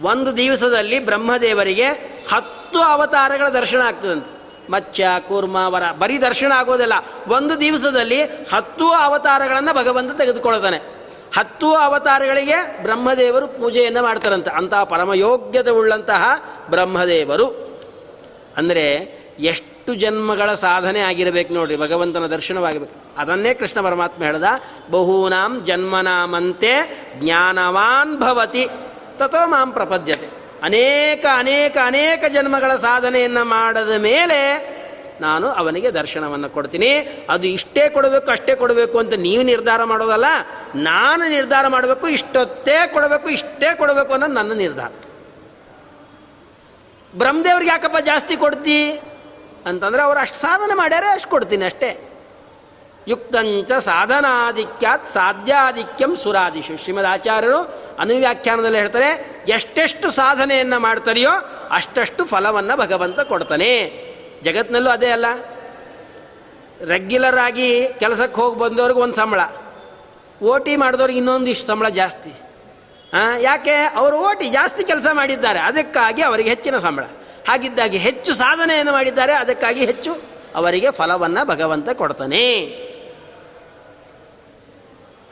[0.01, 1.87] ಒಂದು ದಿವಸದಲ್ಲಿ ಬ್ರಹ್ಮದೇವರಿಗೆ
[2.31, 4.37] ಹತ್ತು ಅವತಾರಗಳ ದರ್ಶನ ಆಗ್ತದಂತೆ.
[4.71, 6.93] ಮಚ್ಚ ಕೂರ್ಮ, ವರ, ಬರೀ ದರ್ಶನ ಆಗೋದಿಲ್ಲ.
[7.27, 10.96] ಒಂದು ದಿವಸದಲ್ಲಿ ಹತ್ತು ಅವತಾರಗಳನ್ನು ಭಗವಂತ ತೆಗೆದುಕೊಳ್ತಾನೆ
[11.35, 14.49] ಹತ್ತು ಅವತಾರಗಳಿಗೆ ಬ್ರಹ್ಮದೇವರು ಪೂಜೆಯನ್ನು ಮಾಡ್ತಾರಂತೆ.
[14.49, 16.23] ಅಂತಹ ಪರಮಯೋಗ್ಯತೆ ಉಳ್ಳಂತಹ
[16.69, 17.67] ಬ್ರಹ್ಮದೇವರು.
[18.57, 24.43] ಅಂದರೆ ಎಷ್ಟು ಜನ್ಮಗಳ ಸಾಧನೆ ಆಗಿರಬೇಕು ನೋಡ್ರಿ, ಭಗವಂತನ ದರ್ಶನವಾಗಬೇಕು ಅದನ್ನೇ ಕೃಷ್ಣ ಪರಮಾತ್ಮ ಹೇಳ್ದ,
[24.91, 26.73] ಬಹೂನಾಂ ಜನ್ಮನಾಮಂತೆ
[27.19, 28.67] ಜ್ಞಾನವಾನ್ ಭವತಿ
[29.17, 30.27] ತಥೋ ಮಾಂ ಪ್ರಪದ್ಯತೆ.
[30.63, 34.76] ಅನೇಕ ಅನೇಕ ಅನೇಕ ಜನ್ಮಗಳ ಸಾಧನೆಯನ್ನು ಮಾಡದ ಮೇಲೆ
[35.21, 36.89] ನಾನು ಅವನಿಗೆ ದರ್ಶನವನ್ನು ಕೊಡ್ತೀನಿ.
[37.29, 40.25] ಅದು ಇಷ್ಟೇ ಕೊಡಬೇಕು, ಅಷ್ಟೇ ಕೊಡಬೇಕು ಅಂತ ನೀವು ನಿರ್ಧಾರ ಮಾಡೋದಲ್ಲ,
[40.75, 44.91] ನಾನು ನಿರ್ಧಾರ ಮಾಡಬೇಕು, ಇಷ್ಟೊತ್ತೇ ಕೊಡಬೇಕು, ಇಷ್ಟೇ ಕೊಡಬೇಕು ಅನ್ನೋದು ನನ್ನ ನಿರ್ಧಾರ.
[47.15, 48.91] ಬ್ರಹ್ಮದೇವ್ರಿಗೆ ಯಾಕಪ್ಪ ಜಾಸ್ತಿ ಕೊಡ್ತಿ?
[49.65, 52.01] ಅಂತಂದರೆ ಅವ್ರು ಅಷ್ಟು ಸಾಧನೆ ಮಾಡ್ಯಾರೆ, ಅಷ್ಟು ಕೊಡ್ತೀನಿ ಅಷ್ಟೇ.
[53.07, 56.77] ಯುಕ್ತಂಚ ಸಾಧನಾಧಿಕ್ಯಾತ್ ಸಾಧ್ಯಾಧಿಕ್ಯಂ ಸುರಾದಿಶು.
[56.77, 57.59] ಶ್ರೀಮದ್ ಆಚಾರ್ಯರು
[57.99, 61.31] ಅನುವ್ಯಾಖ್ಯಾನದಲ್ಲಿ ಹೇಳ್ತಾರೆ, ಎಷ್ಟೆಷ್ಟು ಸಾಧನೆಯನ್ನು ಮಾಡ್ತಾರೆಯೋ
[61.71, 64.07] ಅಷ್ಟಷ್ಟು ಫಲವನ್ನು ಭಗವಂತ ಕೊಡ್ತಾನೆ.
[64.43, 65.25] ಜಗತ್ತಿನಲ್ಲೂ ಅದೇ ಅಲ್ಲ.
[66.85, 69.39] ರೆಗ್ಯುಲರ್ ಆಗಿ ಕೆಲಸಕ್ಕೆ ಹೋಗಿ ಬಂದವ್ರಿಗೆ ಒಂದು ಸಂಬಳ.
[70.41, 72.33] ಓ ಟಿ ಮಾಡಿದವ್ರಿಗೆ ಇನ್ನೊಂದಿಷ್ಟು ಸಂಬಳ ಜಾಸ್ತಿ.
[73.39, 73.75] ಯಾಕೆ?
[73.75, 77.03] ಅವರು ಓಟಿ ಜಾಸ್ತಿ ಕೆಲಸ ಮಾಡಿದ್ದಾರೆ, ಅದಕ್ಕಾಗಿ ಅವರಿಗೆ ಹೆಚ್ಚಿನ ಸಂಬಳ.
[77.47, 80.21] ಹಾಗಿದ್ದಾಗಿ ಹೆಚ್ಚು ಸಾಧನೆಯನ್ನು ಮಾಡಿದ್ದಾರೆ, ಅದಕ್ಕಾಗಿ ಹೆಚ್ಚು
[80.55, 82.43] ಅವರಿಗೆ ಫಲವನ್ನು ಭಗವಂತ ಕೊಡ್ತಾನೆ.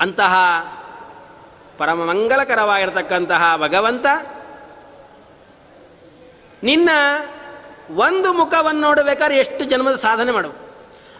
[0.01, 0.35] ಅಂತಹ
[1.77, 4.05] ಪರಮ ಮಂಗಲಕರವಾಗಿರ್ತಕ್ಕಂತಹ ಭಗವಂತ
[6.63, 6.89] ನಿನ್ನ
[7.89, 10.65] ಒಂದು ಮುಖವನ್ನು ನೋಡಬೇಕಾದ್ರೆ ಎಷ್ಟು ಜನ್ಮದ ಸಾಧನೆ ಮಾಡಬೇಕು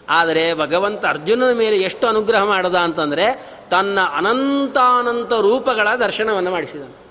[0.08, 7.06] ಆದರೆ ಭಗವಂತ ಅರ್ಜುನನ ಮೇಲೆ ಎಷ್ಟು ಅನುಗ್ರಹ ಮಾಡದ ಅಂತಂದರೆ ತನ್ನ ಅನಂತಾನಂತ ರೂಪಗಳ ದರ್ಶನವನ್ನು ಮಾಡಿಸಿದನು.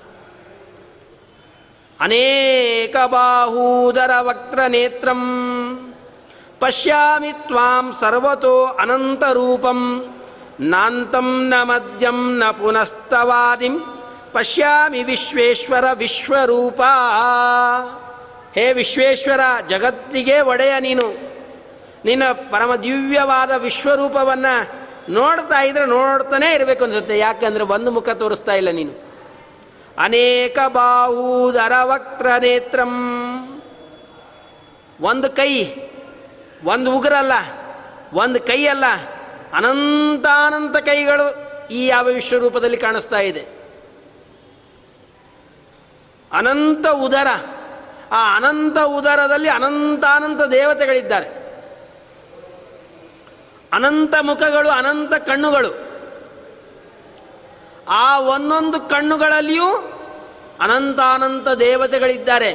[2.00, 5.22] ಅನೇಕ ಬಾಹೂದರ ವಕ್ರ ನೇತ್ರಂ,
[6.60, 10.06] ಪಶ್ಯಾಮಿ ತ್ವಾಂ ಸರ್ವತೋ ಅನಂತ ರೂಪಂ,
[10.60, 13.80] ನಾಂತಂ ನ ಮದ್ಯಂ ನ ಪುನಸ್ತವಾದಿಂ,
[14.32, 16.82] ಪಶ್ಯಾಮಿ ವಿಶ್ವೇಶ್ವರ ವಿಶ್ವರೂಪ.
[18.56, 21.36] ಹೇ ವಿಶ್ವೇಶ್ವರ, ಜಗತ್ತಿಗೆ ಒಡೆಯ ನೀನು.
[22.06, 27.20] ನಿನ್ನ ಪರಮ ದಿವ್ಯವಾದ ವಿಶ್ವರೂಪವನ್ನು ನೋಡ್ತಾ ಇದ್ರೆ ನೋಡ್ತಾನೆ ಇರಬೇಕು ಅನ್ಸುತ್ತೆ.
[27.20, 29.06] ಯಾಕಂದ್ರೆ ಒಂದು ಮುಖ ತೋರಿಸ್ತಾ ಇಲ್ಲ ನೀನು.
[29.98, 32.92] ಅನೇಕ ಬಾಹೂದರ ವಕ್ರ ನೇತ್ರಂ.
[35.02, 35.66] ಒಂದು ಕೈ,
[36.64, 37.32] ಒಂದು ಉಗುರಲ್ಲ,
[38.14, 38.86] ಒಂದು ಕೈ ಅಲ್ಲ,
[39.54, 43.46] ಅನಂತಾನಂತ ಕೈಗಳು ಈ ಯಾವ ವಿಶ್ವರೂಪದಲ್ಲಿ ಕಾಣಿಸ್ತಾ ಇದೆ.
[46.32, 47.28] ಅನಂತ ಉದರ.
[48.16, 51.46] ಆ ಅನಂತ ಉದರದಲ್ಲಿ ಅನಂತಾನಂತ ದೇವತೆಗಳಿದ್ದಾರೆ.
[53.74, 55.86] ಅನಂತ ಮುಖಗಳು, ಅನಂತ ಕಣ್ಣುಗಳು.
[57.88, 59.92] ಆ ಒಂದೊಂದು ಕಣ್ಣುಗಳಲ್ಲಿಯೂ
[60.60, 62.52] ಅನಂತಾನಂತ ದೇವತೆಗಳಿದ್ದಾರೆ.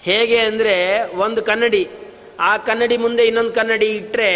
[0.00, 1.90] ಹೇಗೆ ಅಂದರೆ ಒಂದು ಕನ್ನಡಿ,
[2.40, 4.30] ಆ ಕನ್ನಡಿ ಮುಂದೆ ಇನ್ನೊಂದು ಕನ್ನಡಿ ಇಟ್ಟರೆ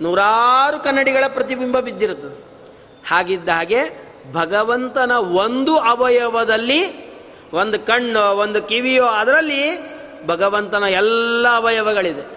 [0.00, 2.46] ನೂರಾರು ಕನ್ನಡಿಗಳ ಪ್ರತಿಬಿಂಬ ಬಿದ್ದಿರುತ್ತದೆ.
[3.08, 3.80] ಹಾಗಿದ್ದ ಹಾಗೆ
[4.32, 7.05] ಭಗವಂತನ ಒಂದು ಅವಯವದಲ್ಲಿ
[7.52, 12.28] ಒಂದು ಕಣ್ಣು, ಒಂದು ಕಿವಿಯೋ, ಅದರಲ್ಲಿ ಭಗವಂತನ ಎಲ್ಲ ಅವಯವಗಳಿದೆ.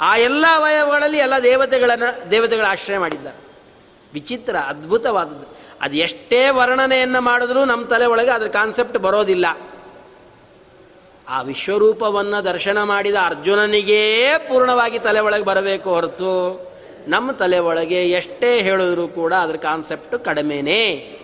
[0.00, 3.36] ಆ ಎಲ್ಲ ಅವಯವಗಳಲ್ಲಿ ಎಲ್ಲ ದೇವತೆಗಳನ್ನು, ದೇವತೆಗಳ ಆಶ್ರಯ ಮಾಡಿದ್ದಾರೆ.
[4.14, 5.60] ವಿಚಿತ್ರ, ಅದ್ಭುತವಾದದ್ದು.
[5.80, 9.46] ಅದು ಎಷ್ಟೇ ವರ್ಣನೆಯನ್ನು ಮಾಡಿದ್ರೂ ನಮ್ಮ ತಲೆ ಒಳಗೆ ಅದ್ರ ಕಾನ್ಸೆಪ್ಟ್ ಬರೋದಿಲ್ಲ.
[11.28, 16.70] ಆ ವಿಶ್ವರೂಪವನ್ನು ದರ್ಶನ ಮಾಡಿದ ಅರ್ಜುನನಿಗೇ ಪೂರ್ಣವಾಗಿ ತಲೆ ಒಳಗೆ ಬರಬೇಕು ಹೊರತು
[17.08, 21.19] ನಮ್ಮ ತಲೆ ಒಳಗೆ ಎಷ್ಟೇ ಹೇಳಿದರೂ ಕೂಡ ಅದ್ರ ಕಾನ್ಸೆಪ್ಟು ಕಡಿಮೆನೇ.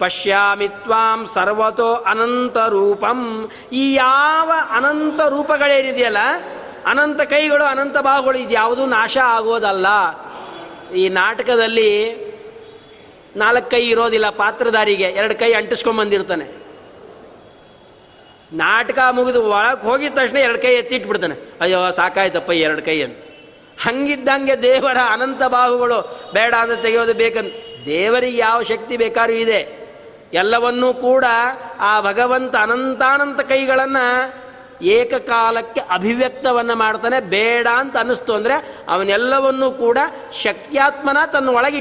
[0.00, 6.22] ಪಶ್ಯಾಮಿ ತ್ವಾಂ ಸರ್ವತೋ ಅನಂತ ರೂಪಂ ಈ ಯಾವ ಅನಂತ ರೂಪಗಳೇನಿದೆಯಲ್ಲ
[6.86, 9.86] ಅನಂತ ಕೈಗಳು, ಅನಂತ ಭಾವಗಳು, ಇದು ಯಾವುದೂ ನಾಶ ಆಗೋದಲ್ಲ.
[10.94, 11.90] ಈ ನಾಟಕದಲ್ಲಿ
[13.36, 16.46] ನಾಲ್ಕು ಕೈ ಇರೋದಿಲ್ಲ ಪಾತ್ರಧಾರಿಗೆ, ಎರಡು ಕೈ ಅಂಟಿಸ್ಕೊಂಬಂದಿರ್ತಾನೆ
[18.52, 21.36] ನಾಟಕ ಮುಗಿದು ಒಳಗೆ ಹೋಗಿದ ತಕ್ಷಣ ಎರಡು ಕೈ ಎತ್ತಿಟ್ಬಿಡ್ತಾನೆ.
[21.60, 23.18] ಅಯ್ಯೋ, ಸಾಕಾಯ್ತಪ್ಪ ಎರಡು ಕೈ ಅಂತ
[23.84, 27.52] ಹಂಗಿದ್ದಂಗೆ ದೇವರ ಅನಂತ ಬಾಹುಗಳು ಬೇಡ ಅಂತ ತೆಗೆಯೋದು ಬೇಕಂತ
[27.86, 29.79] ದೇವರಿಗೆ ಯಾವ ಶಕ್ತಿ ಬೇಕಾದ್ರೂ ಇದೆ.
[30.32, 31.24] ಎಲ್ಲವನ್ನೂ ಕೂಡ
[31.78, 34.04] ಆ ಭಗವಂತ ಅನಂತಾನಂತ ಕೈಗಳನ್ನು
[34.82, 37.20] ಏಕಕಾಲಕ್ಕೆ ಅಭಿವ್ಯಕ್ತವನ್ನು ಮಾಡ್ತಾನೆ.
[37.20, 39.98] ಬೇಡ ಅಂತ ಅನ್ನಿಸ್ತು ಅಂದರೆ ಅವನೆಲ್ಲವನ್ನೂ ಕೂಡ
[40.42, 41.80] ಶಕ್ತ್ಯಾತ್ಮನ ತನ್ನ ಒಳಗೆ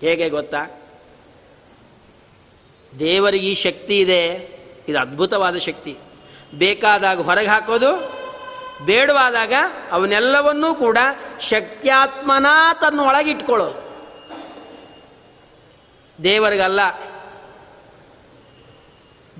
[0.00, 0.66] ಹೇಗೆ ಗೊತ್ತಾ?
[2.98, 4.26] ದೇವರಿಗೆ ಈ ಶಕ್ತಿ ಇದೆ.
[4.88, 5.96] ಇದು ಅದ್ಭುತವಾದ ಶಕ್ತಿ.
[6.54, 7.90] ಬೇಕಾದಾಗ ಹೊರಗೆ ಹಾಕೋದು,
[8.84, 9.54] ಬೇಡವಾದಾಗ
[9.92, 10.98] ಅವನ್ನೆಲ್ಲವನ್ನೂ ಕೂಡ
[11.40, 12.46] ಶಕ್ತ್ಯಾತ್ಮನ
[12.80, 13.83] ತನ್ನ ಒಳಗಿಟ್ಕೊಳ್ಳೋದು
[16.22, 16.80] ದೇವರಿಗಲ್ಲ.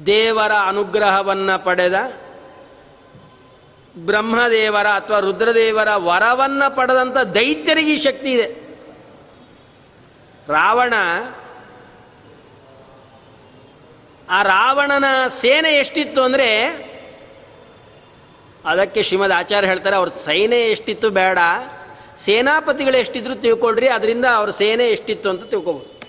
[0.07, 2.12] ದೇವರ ಅನುಗ್ರಹವನ್ನು ಪಡೆದ
[3.99, 8.64] ಬ್ರಹ್ಮದೇವರ ಅಥವಾ ರುದ್ರದೇವರ ವರವನ್ನು ಪಡೆದಂಥ ದೈತ್ಯರಿಗೆ ಈ ಶಕ್ತಿ ಇದೆ.
[10.49, 10.95] ರಾವಣ,
[14.31, 16.66] ಆ ರಾವಣನ ಸೇನೆ ಎಷ್ಟಿತ್ತು ಅಂದರೆ,
[18.64, 21.39] ಅದಕ್ಕೆ ಶ್ರೀಮದ್ ಆಚಾರ್ಯ ಹೇಳ್ತಾರೆ, ಅವ್ರ ಸೈನ್ಯ ಎಷ್ಟಿತ್ತು ಬೇಡ,
[22.16, 26.03] ಸೇನಾಪತಿಗಳು ಎಷ್ಟಿದ್ರು ತಿಳ್ಕೊಳ್ರಿ, ಅದರಿಂದ ಅವ್ರ ಸೇನೆ ಎಷ್ಟಿತ್ತು ಅಂತ ತಿಳ್ಕೊಬೋದು.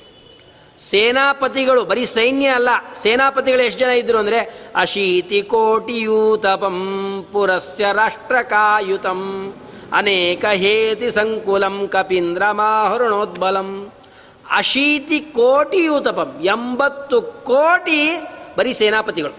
[0.80, 9.54] ಸೇನಾಪತಿಗಳು, ಬರೀ ಸೈನ್ಯ ಅಲ್ಲ, ಸೇನಾಪತಿಗಳು ಎಷ್ಟು ಜನ ಇದ್ರು ಅಂದರೆ, ಅಶೀತಿ ಕೋಟಿಯೂತಪಂ ಪುರಸ್ಯ ರಾಷ್ಟ್ರಕಾಯುತಂ,
[9.94, 13.92] ಅನೇಕ ಹೇತಿ ಸಂಕುಲಂ ಕಪೀಂದ್ರ ಮಾಹರುಣೋದ್ಬಲಂ.
[14.52, 19.34] ಅಶೀತಿ ಕೋಟಿಯೂತಪಂ, ಎಂಬತ್ತು ಕೋಟಿ ಬರೀ ಸೇನಾಪತಿಗಳು.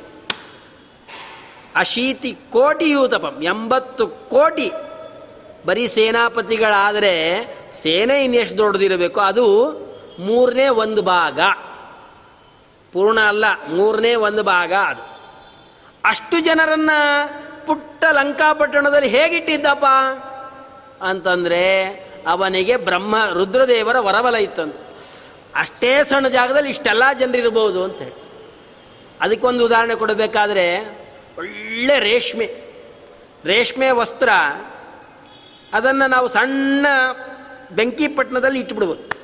[1.76, 4.72] ಅಶೀತಿ ಕೋಟಿಯೂತಪಂ, ಎಂಬತ್ತು ಕೋಟಿ
[5.66, 7.14] ಬರೀ ಸೇನಾಪತಿಗಳಾದರೆ,
[7.74, 9.85] ಸೇನೆ ಇನ್ನೆಷ್ಟು ದೊಡ್ಡದಿರಬೇಕು, ಅದು
[10.18, 11.40] ಮೂರನೇ ಒಂದು ಭಾಗ.
[12.92, 15.16] ಪೂರ್ಣ ಅಲ್ಲ, ಮೂರನೇ ಒಂದು ಭಾಗ ಅದು.
[16.04, 16.90] ಅಷ್ಟು ಜನರನ್ನ
[17.66, 19.84] ಪುಟ್ಟ ಲಂಕಾಪಟ್ಟಣದಲ್ಲಿ ಹೇಗಿಟ್ಟಿದ್ದಪ್ಪ?
[21.02, 21.84] ಅಂತಂದರೆ
[22.26, 24.76] ಅವನಿಗೆ ಬ್ರಹ್ಮ, ರುದ್ರದೇವರ ವರಬಲ ಇತ್ತಂತ.
[25.54, 28.14] ಅಷ್ಟೇ ಸಣ್ಣ ಜಾಗದಲ್ಲಿ ಇಷ್ಟೆಲ್ಲ ಜನರಿರ್ಬೋದು ಅಂತೇಳಿ
[29.20, 30.78] ಅದಕ್ಕೊಂದು ಉದಾಹರಣೆ ಕೊಡಬೇಕಾದ್ರೆ,
[31.38, 32.60] ಒಳ್ಳೆ ರೇಷ್ಮೆ.
[33.44, 34.28] ರೇಷ್ಮೆ ವಸ್ತ್ರ,
[35.72, 36.86] ಅದನ್ನು ನಾವು ಸಣ್ಣ
[37.72, 39.15] ಬೆಂಕಿಪಟ್ಟಣದಲ್ಲಿ ಇಟ್ಬಿಡ್ಬೋದು.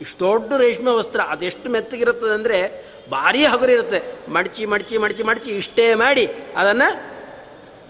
[0.00, 6.26] ಇಷ್ಟು ದೊಡ್ಡ ರೇಷ್ಮೆ ವಸ್ತ್ರ ಅದೆಷ್ಟು ಮೆತ್ತಗಿರುತ್ತದೆ ಅಂದರೆ ಭಾರಿ ಹಗುರಿರುತ್ತೆ ಮಡಚಿ ಮಡಚಿ ಮಡಚಿ ಮಡಚಿ ಇಷ್ಟೇ ಮಾಡಿ
[6.56, 7.12] ಅದನ್ನು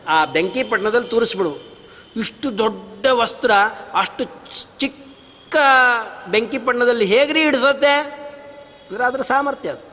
[0.09, 1.73] ಆ ಬೆಂಕಿಪಟ್ಟಣದಲ್ಲಿ ತೂರಿಸ್ಬಿಡು.
[2.17, 3.51] ಇಷ್ಟು ದೊಡ್ಡ ವಸ್ತ್ರ,
[3.95, 4.25] ಅಷ್ಟು
[4.79, 5.57] ಚಿಕ್ಕ
[6.31, 7.95] ಬೆಂಕಿಪಟ್ಟಣದಲ್ಲಿ ಹೇಗ್ರಿ ಹಿಡಿಸುತ್ತೆ?
[8.89, 9.93] ಅಂದರೆ ಅದರ ಸಾಮರ್ಥ್ಯ ಅದು.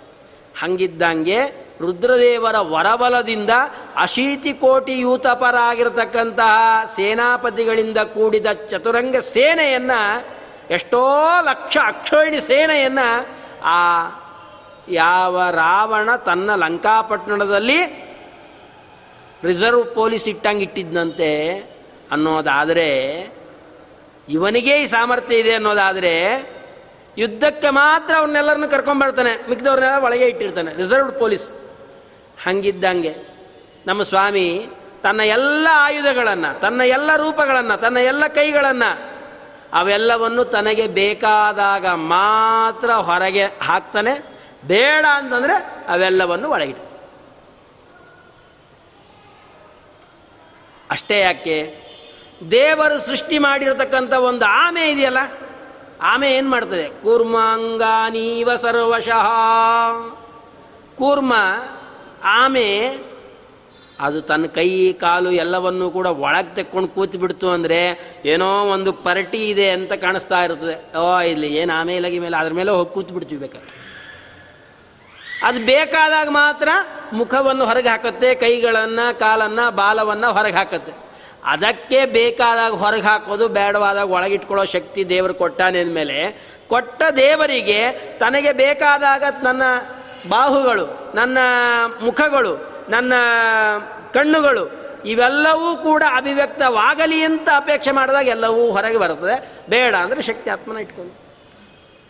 [0.60, 3.50] ಹಂಗಿದ್ದಂಗೆ ರುದ್ರದೇವರ ವರಬಲದಿಂದ
[3.96, 10.28] ಅಶೀತಿ ಕೋಟಿ ಯೂತಪರಾಗಿರತಕ್ಕಂತಹ ಸೇನಾಪತಿಗಳಿಂದ ಕೂಡಿದ ಚತುರಂಗ ಸೇನೆಯನ್ನು
[10.70, 13.28] ಎಷ್ಟೋ ಲಕ್ಷ ಅಕ್ಷೋಹಿಣಿ ಸೇನೆಯನ್ನು
[13.64, 14.10] ಆ
[14.90, 18.10] ಯಾವ ರಾವಣ ತನ್ನ ಲಂಕಾಪಟ್ಟಣದಲ್ಲಿ
[19.44, 21.58] ರಿಸರ್ವ್ ಪೊಲೀಸ್ ಇಟ್ಟಂಗೆ ಇಟ್ಟಿದ್ದಂತೆ
[22.12, 23.20] ಅನ್ನೋದಾದರೆ,
[24.30, 26.14] ಇವನಿಗೆ ಈ ಸಾಮರ್ಥ್ಯ ಇದೆ ಅನ್ನೋದಾದರೆ,
[27.18, 31.52] ಯುದ್ಧಕ್ಕೆ ಮಾತ್ರ ಅವ್ರನ್ನೆಲ್ಲರನ್ನು ಕರ್ಕೊಂಡ್ಬರ್ತಾನೆ ಮಿಕ್ಕಿದವ್ರನ್ನೆಲ್ಲ ಒಳಗೆ ಇಟ್ಟಿರ್ತಾನೆ ರಿಸರ್ವ್ಡ್ ಪೊಲೀಸ್.
[32.46, 33.16] ಹಂಗಿದ್ದಂಗೆ
[33.88, 34.68] ನಮ್ಮ ಸ್ವಾಮಿ
[35.04, 39.19] ತನ್ನ ಎಲ್ಲ ಆಯುಧಗಳನ್ನು, ತನ್ನ ಎಲ್ಲ ರೂಪಗಳನ್ನು, ತನ್ನ ಎಲ್ಲ ಕೈಗಳನ್ನು
[39.74, 44.14] ಅವೆಲ್ಲವನ್ನು ತನಗೆ ಬೇಕಾದಾಗ ಮಾತ್ರ ಹೊರಗೆ ಹಾಕ್ತಾನೆ.
[44.68, 45.56] ಬೇಡ ಅಂತಂದರೆ
[45.88, 46.90] ಅವೆಲ್ಲವನ್ನು ಒಳಗಿಟ್ಟು
[50.92, 51.58] ಅಷ್ಟೇ ಯಾಕೆ?
[52.52, 55.18] ದೇವರು ಸೃಷ್ಟಿ ಮಾಡಿರತಕ್ಕಂಥ ಒಂದು ಆಮೆ ಇದೆಯಲ್ಲ,
[56.02, 56.90] ಆಮೆ ಏನು ಮಾಡ್ತದೆ?
[56.90, 59.28] ಕೂರ್ಮಾಂಗಾನೀವ ಸರ್ವಶಃ.
[60.98, 61.34] ಕೂರ್ಮ
[62.24, 62.98] ಆಮೆ
[64.00, 69.70] ಅದು ತನ್ನ ಕೈ, ಕಾಲು ಎಲ್ಲವನ್ನೂ ಕೂಡ ಒಳಗೆ ತೆಕ್ಕೊಂಡು ಕೂತು ಬಿಡ್ತು ಅಂದರೆ ಏನೋ ಒಂದು ಪರಟಿ ಇದೆ
[69.70, 70.98] ಅಂತ ಕಾಣಿಸ್ತಾ ಇರ್ತದೆ.
[70.98, 73.80] ಓ, ಇಲ್ಲಿ ಏನು ಆಮೇಲೆ ಮೇಲೆ, ಅದ್ರ ಮೇಲೆ ಹೋಗಿ ಕೂತು ಬಿಡ್ತೀವಿ ಬೇಕಾದ್ರೆ.
[75.44, 76.70] ಅದು ಬೇಕಾದಾಗ ಮಾತ್ರ
[77.14, 80.92] ಮುಖವನ್ನು ಹೊರಗೆ ಹಾಕುತ್ತೆ, ಕೈಗಳನ್ನು, ಕಾಲನ್ನು, ಬಾಲವನ್ನು ಹೊರಗೆ ಹಾಕುತ್ತೆ.
[81.46, 89.62] ಅದಕ್ಕೆ ಬೇಕಾದಾಗ ಹೊರಗೆ ಹಾಕೋದು, ಬೇಡವಾದಾಗ ಒಳಗಿಟ್ಕೊಳ್ಳೋ ಶಕ್ತಿ ದೇವರು ಕೊಟ್ಟಾನೆ ಅಂದಮೇಲೆ, ಕೊಟ್ಟ ದೇವರಿಗೆ ತನಗೆ ಬೇಕಾದಾಗ ನನ್ನ
[90.30, 91.38] ಬಾಹುಗಳು, ನನ್ನ
[92.06, 93.14] ಮುಖಗಳು ನನ್ನ
[94.14, 99.50] ಕಣ್ಣುಗಳು ಇವೆಲ್ಲವೂ ಕೂಡ ಅಭಿವ್ಯಕ್ತವಾಗಲಿ ಅಂತ ಅಪೇಕ್ಷೆ ಮಾಡಿದಾಗ ಎಲ್ಲವೂ ಹೊರಗೆ ಬರುತ್ತದೆ.
[99.70, 101.14] ಬೇಡ ಅಂದರೆ ಶಕ್ತಿ ಆತ್ಮನ ಇಟ್ಕೊಂಡು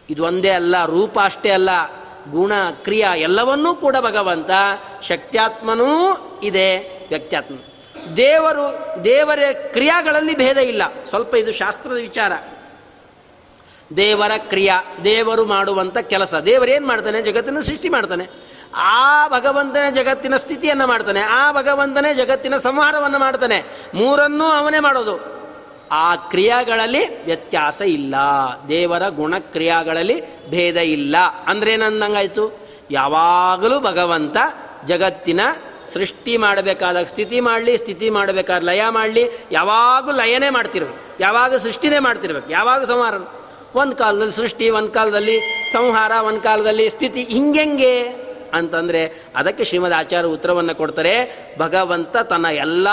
[0.09, 1.69] ಇದು ಒಂದೇ ಅಲ್ಲ, ರೂಪ ಅಷ್ಟೇ ಅಲ್ಲ,
[2.31, 2.53] ಗುಣ,
[2.83, 4.49] ಕ್ರಿಯಾ ಎಲ್ಲವನ್ನೂ ಕೂಡ ಭಗವಂತ
[5.01, 5.89] ಶಕ್ತ್ಯಾತ್ಮನೂ
[6.43, 7.55] ಇದೆ ವ್ಯಕ್ತ್ಯಾತ್ಮ
[8.17, 10.81] ದೇವರು, ದೇವರ ಕ್ರಿಯಾಗಳಲ್ಲಿ ಭೇದ ಇಲ್ಲ.
[11.05, 12.31] ಸ್ವಲ್ಪ ಇದು ಶಾಸ್ತ್ರದ ವಿಚಾರ.
[13.97, 16.35] ದೇವರ ಕ್ರಿಯಾ, ದೇವರು ಮಾಡುವಂಥ ಕೆಲಸ.
[16.35, 17.21] ದೇವರೇನು ಮಾಡ್ತಾನೆ?
[17.21, 18.48] ಜಗತ್ತನ್ನು ಸೃಷ್ಟಿ ಮಾಡ್ತಾನೆ.
[18.75, 23.63] ಆ ಭಗವಂತನೇ ಜಗತ್ತಿನ ಸ್ಥಿತಿಯನ್ನು ಮಾಡ್ತಾನೆ, ಆ ಭಗವಂತನೇ ಜಗತ್ತಿನ ಸಂಹಾರವನ್ನು ಮಾಡ್ತಾನೆ.
[23.93, 25.39] ಮೂರನ್ನೂ ಅವನೇ ಮಾಡೋದು.
[25.91, 28.15] ಆ ಕ್ರಿಯಾಗಳಲ್ಲಿ ವ್ಯತ್ಯಾಸ ಇಲ್ಲ.
[28.69, 31.15] ದೇವರ ಗುಣಕ್ರಿಯಾಗಳಲ್ಲಿ ಭೇದ ಇಲ್ಲ.
[31.47, 32.59] ಅಂದ್ರೆ ಏನಂದಂಗಾಯ್ತು?
[32.91, 34.37] ಯಾವಾಗಲೂ ಭಗವಂತ
[34.85, 35.39] ಜಗತ್ತಿನ
[35.93, 40.97] ಸೃಷ್ಟಿ ಮಾಡಬೇಕಾದಾಗ ಸ್ಥಿತಿ ಮಾಡಲಿ, ಸ್ಥಿತಿ ಮಾಡಬೇಕಾದ ಲಯ ಮಾಡಲಿ, ಯಾವಾಗೂ ಲಯನೇ ಮಾಡ್ತಿರ್ಬೇಕು.
[41.19, 42.49] ಯಾವಾಗ ಸೃಷ್ಟಿನೇ ಮಾಡ್ತಿರ್ಬೇಕು.
[42.49, 43.13] ಯಾವಾಗ ಸಂಹಾರ
[43.75, 45.39] ಒಂದು ಕಾಲದಲ್ಲಿ ಸೃಷ್ಟಿ, ಒಂದು ಕಾಲದಲ್ಲಿ
[45.73, 47.23] ಸಂಹಾರ, ಒಂದು ಕಾಲದಲ್ಲಿ ಸ್ಥಿತಿ.
[47.23, 48.28] ಹಿಂಗೆಂಗೆ?
[48.53, 51.15] ಅಂತಂದರೆ ಅದಕ್ಕೆ ಶ್ರೀಮದ್ ಆಚಾರ್ಯ ಉತ್ತರವನ್ನು ಕೊಡ್ತಾರೆ,
[51.59, 52.87] ಭಗವಂತ ತನ್ನ ಎಲ್ಲ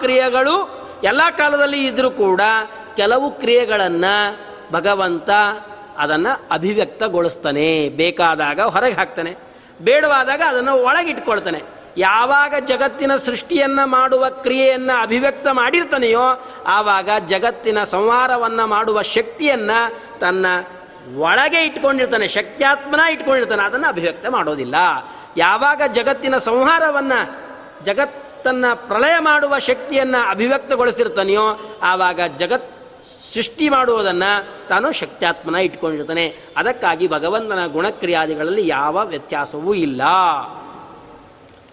[0.00, 2.40] ಕ್ರಿಯೆಗಳು ಎಲ್ಲ ಕಾಲದಲ್ಲಿ ಇದ್ದರೂ ಕೂಡ
[2.96, 4.14] ಕೆಲವು ಕ್ರಿಯೆಗಳನ್ನು
[4.72, 5.30] ಭಗವಂತ
[5.98, 9.36] ಅದನ್ನು ಅಭಿವ್ಯಕ್ತಗೊಳಿಸ್ತಾನೆ, ಬೇಕಾದಾಗ ಹೊರಗೆ ಹಾಕ್ತಾನೆ,
[9.82, 11.62] ಬೇಡವಾದಾಗ ಅದನ್ನು ಒಳಗಿಟ್ಕೊಳ್ತಾನೆ.
[11.98, 19.78] ಯಾವಾಗ ಜಗತ್ತಿನ ಸೃಷ್ಟಿಯನ್ನು ಮಾಡುವ ಕ್ರಿಯೆಯನ್ನು ಅಭಿವ್ಯಕ್ತ ಮಾಡಿರ್ತಾನೆಯೋ, ಆವಾಗ ಜಗತ್ತಿನ ಸಂಹಾರವನ್ನು ಮಾಡುವ ಶಕ್ತಿಯನ್ನು
[20.20, 20.46] ತನ್ನ
[21.14, 24.74] ಒಳಗೆ ಇಟ್ಕೊಂಡಿರ್ತಾನೆ, ಶಕ್ತ್ಯಾತ್ಮನ ಇಟ್ಕೊಂಡಿರ್ತಾನೆ, ಅದನ್ನು ಅಭಿವ್ಯಕ್ತ ಮಾಡೋದಿಲ್ಲ.
[25.36, 27.36] ಯಾವಾಗ ಜಗತ್ತಿನ ಸಂಹಾರವನ್ನು,
[27.84, 32.72] ಜಗತ್ತನ್ನು ಪ್ರಳಯ ಮಾಡುವ ಶಕ್ತಿಯನ್ನು ಅಭಿವ್ಯಕ್ತಗೊಳಿಸಿರ್ತಾನೆಯೋ, ಆವಾಗ ಜಗತ್
[33.34, 36.36] ಸೃಷ್ಟಿ ಮಾಡುವುದನ್ನು ತಾನು ಶಕ್ತ್ಯಾತ್ಮನ ಇಟ್ಕೊಂಡಿರ್ತಾನೆ.
[36.56, 40.02] ಅದಕ್ಕಾಗಿ ಭಗವಂತನ ಗುಣಕ್ರಿಯಾದಿಗಳಲ್ಲಿ ಯಾವ ವ್ಯತ್ಯಾಸವೂ ಇಲ್ಲ.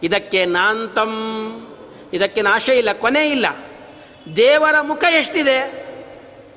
[0.04, 1.12] ಇದಕ್ಕೆ ನಾಂತಂ
[2.14, 3.46] ಇದಕ್ಕೆ ನಾಶ ಇಲ್ಲ, ಕೊನೆ ಇಲ್ಲ.
[4.36, 5.93] ದೇವರ ಮುಖ ಎಷ್ಟಿದೆ?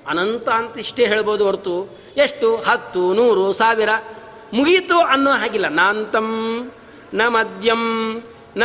[0.08, 1.98] ಅನಂತ ಅಂತ ಇಷ್ಟೇ ಹೇಳ್ಬೋದು ಹೊರತು.
[2.16, 2.56] ಎಷ್ಟು?
[2.56, 3.88] ಹತ್ತು, ನೂರು, ಸಾವಿರ.
[4.52, 5.68] ಮುಗೀತು ಅನ್ನೋ ಹಾಗಿಲ್ಲ.
[5.68, 6.70] ನಾಂತಂ
[7.14, 8.22] ನ ಮದ್ಯಂ
[8.56, 8.62] ನ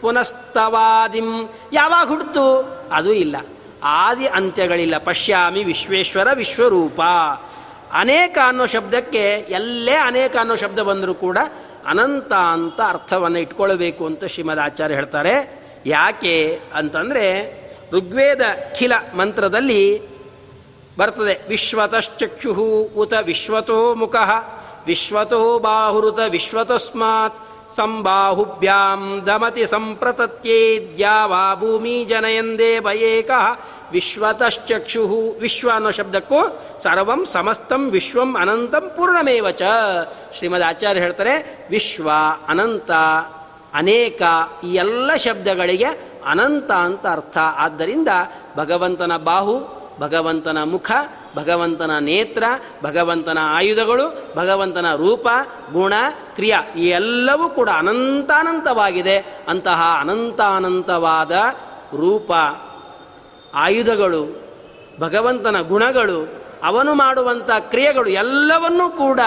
[0.00, 1.52] ಪುನಸ್ತವಾದಿಂ.
[1.72, 2.78] ಯಾವಾಗ ಹುಡ್ತು?
[2.92, 3.36] ಅದು ಇಲ್ಲ.
[3.82, 4.98] ಆದಿ ಅಂತ್ಯಗಳಿಲ್ಲ.
[4.98, 7.00] ಪಶ್ಯಾಮಿ ವಿಶ್ವೇಶ್ವರ ವಿಶ್ವರೂಪ.
[7.92, 11.38] ಅನೇಕ ಅನ್ನೋ ಶಬ್ದಕ್ಕೆ ಎಲ್ಲೇ ಅನೇಕ ಅನ್ನೋ ಶಬ್ದ ಬಂದರೂ ಕೂಡ
[11.86, 15.60] ಅನಂತ ಅಂತ ಅರ್ಥವನ್ನು ಇಟ್ಕೊಳ್ಬೇಕು ಅಂತ ಶ್ರೀಮದ್ ಆಚಾರ್ಯ ಹೇಳ್ತಾರೆ.
[15.86, 17.58] ಯಾಕೆ ಅಂತಂದರೆ
[17.92, 18.40] ಋಗ್ವೇದ
[18.78, 20.02] ಖಿಲ ಮಂತ್ರದಲ್ಲಿ
[20.98, 21.48] ಬರ್ತದೆ.
[21.48, 22.52] ವಿಶ್ವತಶ್ಚಕ್ಷು
[22.96, 24.16] ಉತ ವಿಶ್ವತೋ ಮುಖ.
[24.86, 27.34] ವಿಶ್ವತೋ ಬಾಹುರುತ ವಿಶ್ವತಸ್ಮಾತ್.
[27.76, 33.30] ಸಂಬಾಹುಭ್ಯಾಂ ದಮತಿ ಸಂಪ್ರತತ್ಯೇದ್ಯಾವಾ ಭೂಮಿ ಜನಯಂದೇ ಭಯೇಕ.
[33.92, 35.02] ವಿಶ್ವತಶ್ಚಕ್ಷು
[35.40, 36.40] ವಿಶ್ವ ಅನ್ನೋ ಶಬ್ದಕ್ಕೂ
[36.78, 39.62] ಸರ್ವಂ ಸಮಸ್ತಂ ವಿಶ್ವಂ ಅನಂತಂ ಪೂರ್ಣಮೇವ ಚ.
[40.36, 42.10] ಶ್ರೀಮದ್ ಆಚಾರ್ಯ ಹೇಳ್ತಾರೆ, ವಿಶ್ವ
[42.48, 42.90] ಅನಂತ
[43.74, 44.22] ಅನೇಕ
[44.64, 45.90] ಈ ಎಲ್ಲ ಶಬ್ದಗಳಿಗೆ
[46.26, 47.38] ಅನಂತ ಅಂತ ಅರ್ಥ.
[47.38, 48.08] ಆದ್ದರಿಂದ
[48.56, 50.92] ಭಗವಂತನ ಬಾಹು ಭಗವಂತನ ಮುಖ,
[51.36, 52.44] ಭಗವಂತನ ನೇತ್ರ,
[52.84, 55.28] ಭಗವಂತನ ಆಯುಧಗಳು, ಭಗವಂತನ ರೂಪ,
[55.72, 55.92] ಗುಣ,
[56.34, 59.18] ಕ್ರಿಯಾ ಈ ಎಲ್ಲವೂ ಕೂಡ ಅನಂತಾನಂತವಾಗಿದೆ.
[59.48, 61.32] ಅಂತಹ ಅನಂತಾನಂತವಾದ
[61.96, 62.32] ರೂಪ,
[63.54, 64.42] ಆಯುಧಗಳು,
[65.00, 69.20] ಭಗವಂತನ ಗುಣಗಳು, ಅವನು ಮಾಡುವಂಥ ಕ್ರಿಯೆಗಳು ಎಲ್ಲವನ್ನೂ ಕೂಡ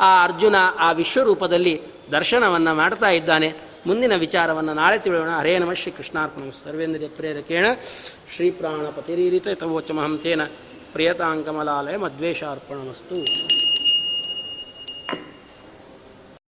[0.00, 3.73] ಆ ಅರ್ಜುನ ಆ ವಿಶ್ವರೂಪದಲ್ಲಿ ದರ್ಶನವನ್ನು ಮಾಡ್ತಾ ಇದ್ದಾನೆ.
[3.86, 5.28] ಮುಂದಿನ ವಿಚಾರವನ್ನು ನಾಳೆ ತಿಳಿಯೋಣ.
[5.28, 6.50] ಹರೇ ನಮಃ ಶ್ರೀ ಕೃಷ್ಣಾರ್ಪಣ.
[6.64, 7.66] ಸರ್ವೇಂದ್ರಿಯ ಪ್ರೇರಕೇಣ
[8.36, 10.44] ಶ್ರೀ ಪ್ರಾಣಪತಿರೀರಿತ ತವೋಚಮಹಂಸೇನ
[10.92, 13.14] ಪ್ರಿಯತಾಂಕಮಲಾಲಯ ಮದ್ವೇಷಾರ್ಪಣಮಸ್ತು